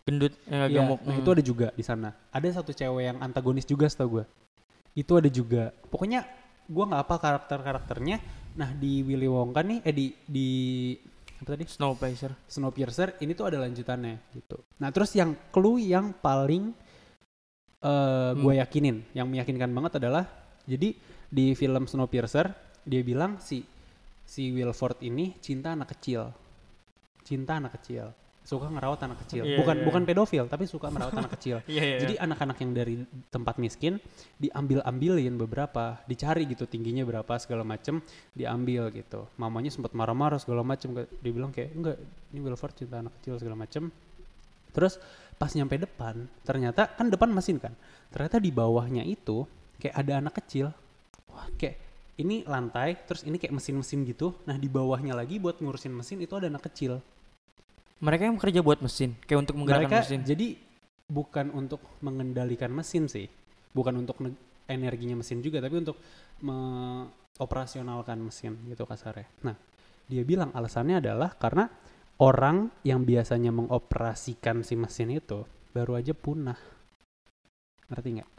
[0.02, 1.00] gendut yang agak Iya, gemuk.
[1.06, 1.20] nah Hmm.
[1.22, 2.10] itu ada juga di sana.
[2.34, 4.24] Ada satu cewek yang antagonis juga setahu gue.
[4.92, 5.72] Itu ada juga.
[5.88, 6.24] Pokoknya
[6.68, 8.16] gue nggak apa karakter-karakternya.
[8.58, 10.48] Nah di Willy Wonka nih, eh di di
[11.40, 11.64] apa tadi?
[11.66, 12.32] Snowpiercer.
[12.46, 14.60] Snowpiercer ini tuh ada lanjutannya gitu.
[14.78, 16.72] Nah terus yang clue yang paling
[17.82, 18.60] eh gue Hmm.
[18.62, 20.24] yakinin, yang meyakinkan banget adalah
[20.68, 20.94] jadi
[21.32, 22.46] di film Snowpiercer
[22.86, 23.66] dia bilang si
[24.22, 26.30] si Wilford ini cinta anak kecil,
[27.26, 29.84] cinta anak kecil, suka ngerawat anak kecil, Iya, bukan iya.
[29.86, 31.62] bukan pedofil tapi suka merawat anak kecil.
[31.70, 31.98] Iya, iya.
[32.02, 32.94] Jadi anak-anak yang dari
[33.30, 34.02] tempat miskin
[34.42, 38.02] diambil-ambilin beberapa, dicari gitu tingginya berapa segala macem,
[38.34, 39.30] diambil gitu.
[39.38, 41.96] Mamanya sempat marah-marah segala macem, dia bilang kayak enggak,
[42.34, 43.94] ini Wilford cinta anak kecil segala macem.
[44.74, 44.98] Terus
[45.38, 47.74] pas nyampe depan, ternyata kan depan mesin kan,
[48.10, 49.46] ternyata di bawahnya itu
[49.78, 50.74] kayak ada anak kecil.
[51.30, 51.78] Wah, kayak
[52.20, 54.36] ini lantai, terus ini kayak mesin-mesin gitu.
[54.44, 57.00] Nah di bawahnya lagi buat ngurusin mesin itu ada anak kecil.
[58.02, 60.20] Mereka yang bekerja buat mesin, kayak untuk menggerakkan mereka mesin.
[60.26, 60.46] jadi
[61.06, 63.30] bukan untuk mengendalikan mesin sih.
[63.72, 64.18] Bukan untuk
[64.66, 65.96] energinya mesin juga tapi untuk
[67.38, 69.30] operasionalkan mesin gitu kasarnya.
[69.46, 69.56] Nah
[70.10, 71.70] dia bilang alasannya adalah karena
[72.20, 76.58] orang yang biasanya mengoperasikan si mesin itu baru aja punah.
[77.88, 78.30] Ngerti nggak?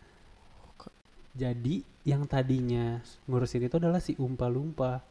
[1.34, 5.01] Jadi yang tadinya ngurusin itu adalah si umpa-lumpa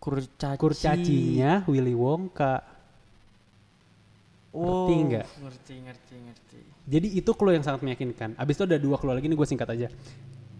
[0.00, 0.56] Kurcaci.
[0.56, 2.79] kurcacinya Willy Wonka
[4.50, 5.26] Oh, Ngerti nggak?
[5.46, 6.60] Ngerti, ngerti, ngerti.
[6.90, 8.34] Jadi itu clue yang sangat meyakinkan.
[8.34, 9.86] Abis itu ada dua clue lagi nih gue singkat aja.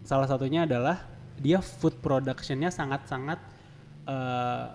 [0.07, 1.03] Salah satunya adalah
[1.35, 3.39] dia food productionnya sangat-sangat
[4.07, 4.65] eh,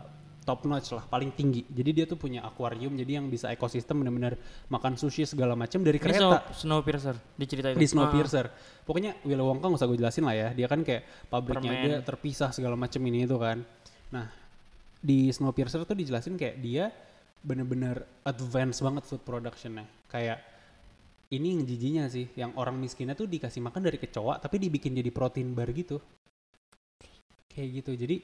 [0.45, 1.65] top notch lah, paling tinggi.
[1.67, 4.39] Jadi dia tuh punya akuarium, jadi yang bisa ekosistem benar-benar
[4.69, 7.75] makan sushi segala macam dari Ini kereta Snow, Snowpiercer diceritain.
[7.75, 8.47] di Snowpiercer.
[8.87, 10.49] Pokoknya Willy Wonka nggak usah gue jelasin lah ya.
[10.55, 11.83] Dia kan kayak pabriknya Permen.
[11.89, 13.65] dia terpisah segala macam ini itu kan.
[14.13, 14.29] Nah
[15.03, 16.93] di Snowpiercer tuh dijelasin kayak dia
[17.47, 19.87] bener-bener advance banget food productionnya.
[20.11, 20.43] Kayak
[21.31, 25.11] ini yang jijinya sih, yang orang miskinnya tuh dikasih makan dari kecoa tapi dibikin jadi
[25.15, 26.03] protein bar gitu.
[27.47, 27.93] Kayak gitu.
[27.95, 28.17] Jadi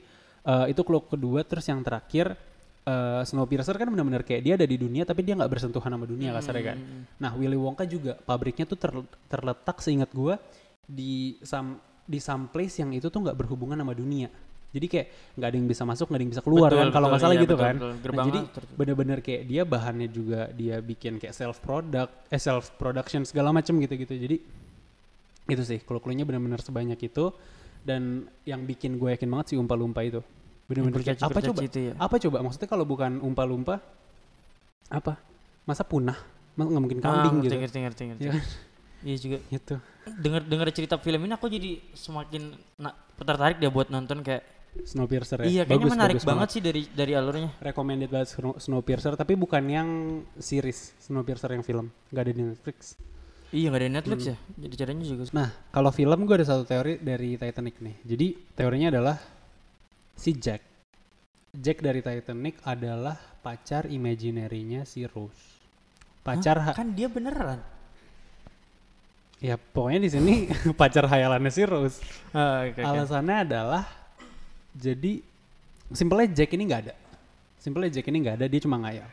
[0.42, 2.34] eh, itu clue kedua terus yang terakhir
[2.82, 6.34] eh, Snowpiercer kan bener-bener kayak dia ada di dunia tapi dia nggak bersentuhan sama dunia
[6.34, 6.78] kasarnya kan.
[6.82, 7.02] Hmm.
[7.22, 10.42] Nah, Willy Wonka juga pabriknya tuh ter- terletak seingat gua
[10.82, 14.26] di some di some place yang itu tuh nggak berhubungan sama dunia.
[14.72, 15.06] Jadi kayak
[15.36, 17.36] nggak ada yang bisa masuk, nggak ada yang bisa keluar Betul, kan kalau nggak salah
[17.36, 17.76] iya, gitu betul, kan.
[17.76, 17.92] betul.
[18.16, 18.40] Nah, jadi
[18.72, 23.76] bener-bener kayak dia bahannya juga dia bikin kayak self product, eh self production segala macem
[23.76, 24.16] gitu-gitu.
[24.16, 24.36] Jadi
[25.52, 27.36] itu sih, clue-cluenya bener-bener sebanyak itu
[27.84, 30.24] dan yang bikin gue yakin banget sih umpa-lumpa itu.
[30.70, 31.60] Bener-bener kayak, apa coba?
[31.60, 31.92] itu ya.
[32.00, 32.36] Apa coba?
[32.40, 33.76] Maksudnya kalau bukan umpa-lumpa
[34.88, 35.20] apa?
[35.68, 36.16] Masa punah?
[36.56, 37.56] Nggak mungkin Ah, kambing ngerti, gitu.
[37.60, 38.24] ngerti, ngerti, ngerti.
[38.24, 38.44] Iya kan?
[39.02, 39.38] Iya juga.
[39.50, 39.74] Gitu.
[40.22, 42.54] Dengar dengar cerita film ini aku jadi semakin
[43.18, 45.44] tertarik dia buat nonton kayak Snowpiercer ya.
[45.44, 47.52] iya kayaknya Bagus, menarik bagus banget sih dari dari alurnya.
[47.60, 49.88] Recommended banget Snow- Snowpiercer tapi bukan yang
[50.34, 51.92] series Snowpiercer yang film.
[52.08, 52.78] Nggak ada di Netflix.
[53.52, 54.30] Iya nggak ada di Netflix Hmm.
[54.30, 54.36] ya.
[54.58, 55.22] Jadi caranya juga.
[55.30, 57.94] Nah, kalau film gue ada satu teori dari Titanic nih.
[58.02, 59.16] Jadi teorinya adalah
[60.14, 60.64] si Jack.
[61.52, 65.60] Jack dari Titanic adalah pacar imaginary-nya si Rose.
[66.22, 67.60] Pacar ha- kan dia beneran.
[69.36, 70.34] ya pokoknya di sini
[70.80, 72.00] pacar hayalannya si Rose.
[72.30, 72.80] Oke, oke.
[72.80, 73.84] Alasannya adalah
[74.72, 75.20] jadi
[75.92, 76.94] simpelnya Jack ini nggak ada.
[77.60, 79.08] Simpelnya Jack ini nggak ada, dia cuma ngayal.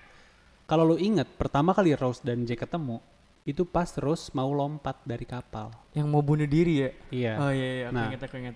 [0.65, 3.01] Kalau lu inget pertama kali Rose dan Jack ketemu
[3.43, 5.73] itu pas Rose mau lompat dari kapal.
[5.97, 6.91] Yang mau bunuh diri ya?
[7.09, 7.33] Iya.
[7.41, 8.07] Oh iya iya, aku Nah.
[8.13, 8.55] ingat aku ingat.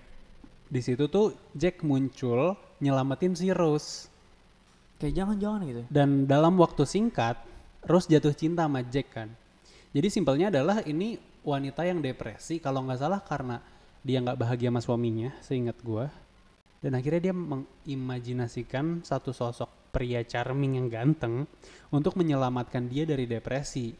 [0.70, 4.10] Di situ tuh Jack muncul nyelamatin si Rose
[4.98, 5.82] Kayak jangan-jangan gitu.
[5.90, 7.36] dan dalam waktu singkat
[7.84, 9.28] Rose jatuh cinta sama Jack kan.
[9.92, 13.60] Jadi simpelnya adalah ini wanita yang depresi kalau nggak salah karena
[14.00, 16.08] dia nggak bahagia sama suaminya, seingat gua.
[16.84, 21.48] Dan akhirnya dia mengimajinasikan satu sosok pria charming yang ganteng
[21.88, 23.96] untuk menyelamatkan dia dari depresi.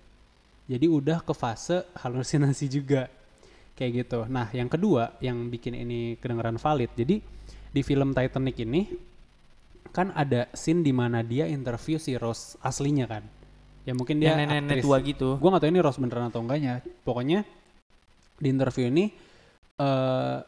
[0.68, 3.08] Jadi udah ke fase halusinasi juga.
[3.72, 4.20] Kayak gitu.
[4.28, 6.92] Nah, yang kedua yang bikin ini kedengeran valid.
[6.92, 7.24] Jadi
[7.72, 8.86] di film Titanic ini
[9.88, 13.24] kan ada scene di mana dia interview si Rose aslinya kan.
[13.88, 14.84] Ya mungkin dia Yang nenek-nenek aktris.
[14.84, 15.28] tua gitu.
[15.40, 16.84] Gue gak tahu ini Rose beneran atau enggaknya.
[17.00, 17.48] Pokoknya
[18.36, 19.08] di interview ini
[19.80, 20.38] eh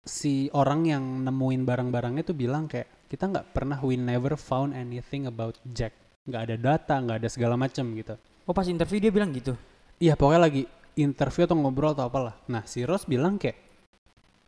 [0.00, 5.26] si orang yang nemuin barang-barangnya tuh bilang kayak kita nggak pernah we never found anything
[5.26, 5.92] about Jack.
[6.20, 8.14] nggak ada data, nggak ada segala macam gitu.
[8.46, 9.56] Oh pas interview dia bilang gitu.
[9.98, 10.62] Iya pokoknya lagi
[10.94, 12.36] interview atau ngobrol atau apalah.
[12.46, 13.56] Nah si Rose bilang kayak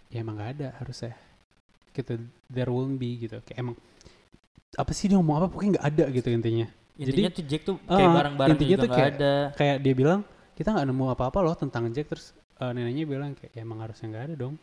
[0.09, 1.16] ya emang nggak ada harusnya.
[1.90, 3.40] Gitu there won't be gitu.
[3.42, 3.76] Kayak emang
[4.72, 6.66] apa sih dia ngomong apa pokoknya nggak ada gitu intinya.
[6.96, 9.32] Intinya tuh Jack tuh Ah, kayak barang-barang intinya tuh nggak kayak- ada.
[9.59, 10.20] kayak dia bilang
[10.55, 12.30] kita nggak nemu apa-apa loh tentang Jack terus
[12.61, 14.55] eh, neneknya bilang kayak ya emang harusnya nggak ada dong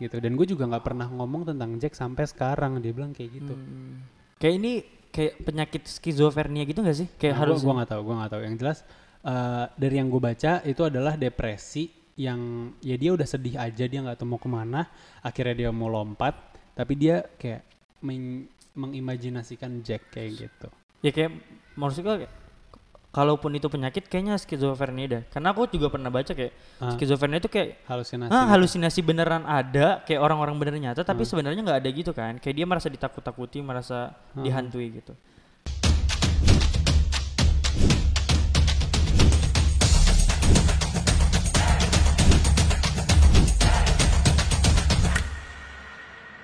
[0.00, 3.52] gitu dan gue juga nggak pernah ngomong tentang Jack sampai sekarang dia bilang kayak gitu
[3.52, 4.00] Hmm.
[4.40, 4.72] Kayak ini
[5.12, 7.04] kayak penyakit skizofrenia gitu gak sih?
[7.20, 8.78] Kayak Nah, harus gua, gua nggak tahu gua nggak tahu yang jelas
[9.20, 11.84] eh, dari yang gue baca itu adalah depresi
[12.16, 12.40] yang
[12.80, 14.88] ya dia udah sedih aja dia nggak tahu mau ke mana
[15.20, 16.32] akhirnya dia mau lompat
[16.72, 17.60] tapi dia kayak
[18.00, 20.68] meng- mengimajinasikan Jack kayak gitu
[21.00, 21.36] ya kayak
[21.76, 22.32] maksudnya kayak,
[23.10, 25.22] kalaupun itu penyakit kayaknya skizofrenia dah.
[25.28, 28.50] Karena aku juga pernah baca kayak Ah, skizofrenia itu kayak halusinasi ah gitu.
[28.54, 31.30] halusinasi beneran ada kayak orang-orang bener nyata tapi Hmm.
[31.34, 32.38] sebenarnya nggak ada gitu kan.
[32.38, 34.46] Kayak dia merasa ditakut-takuti, merasa Hmm.
[34.46, 35.12] dihantui gitu.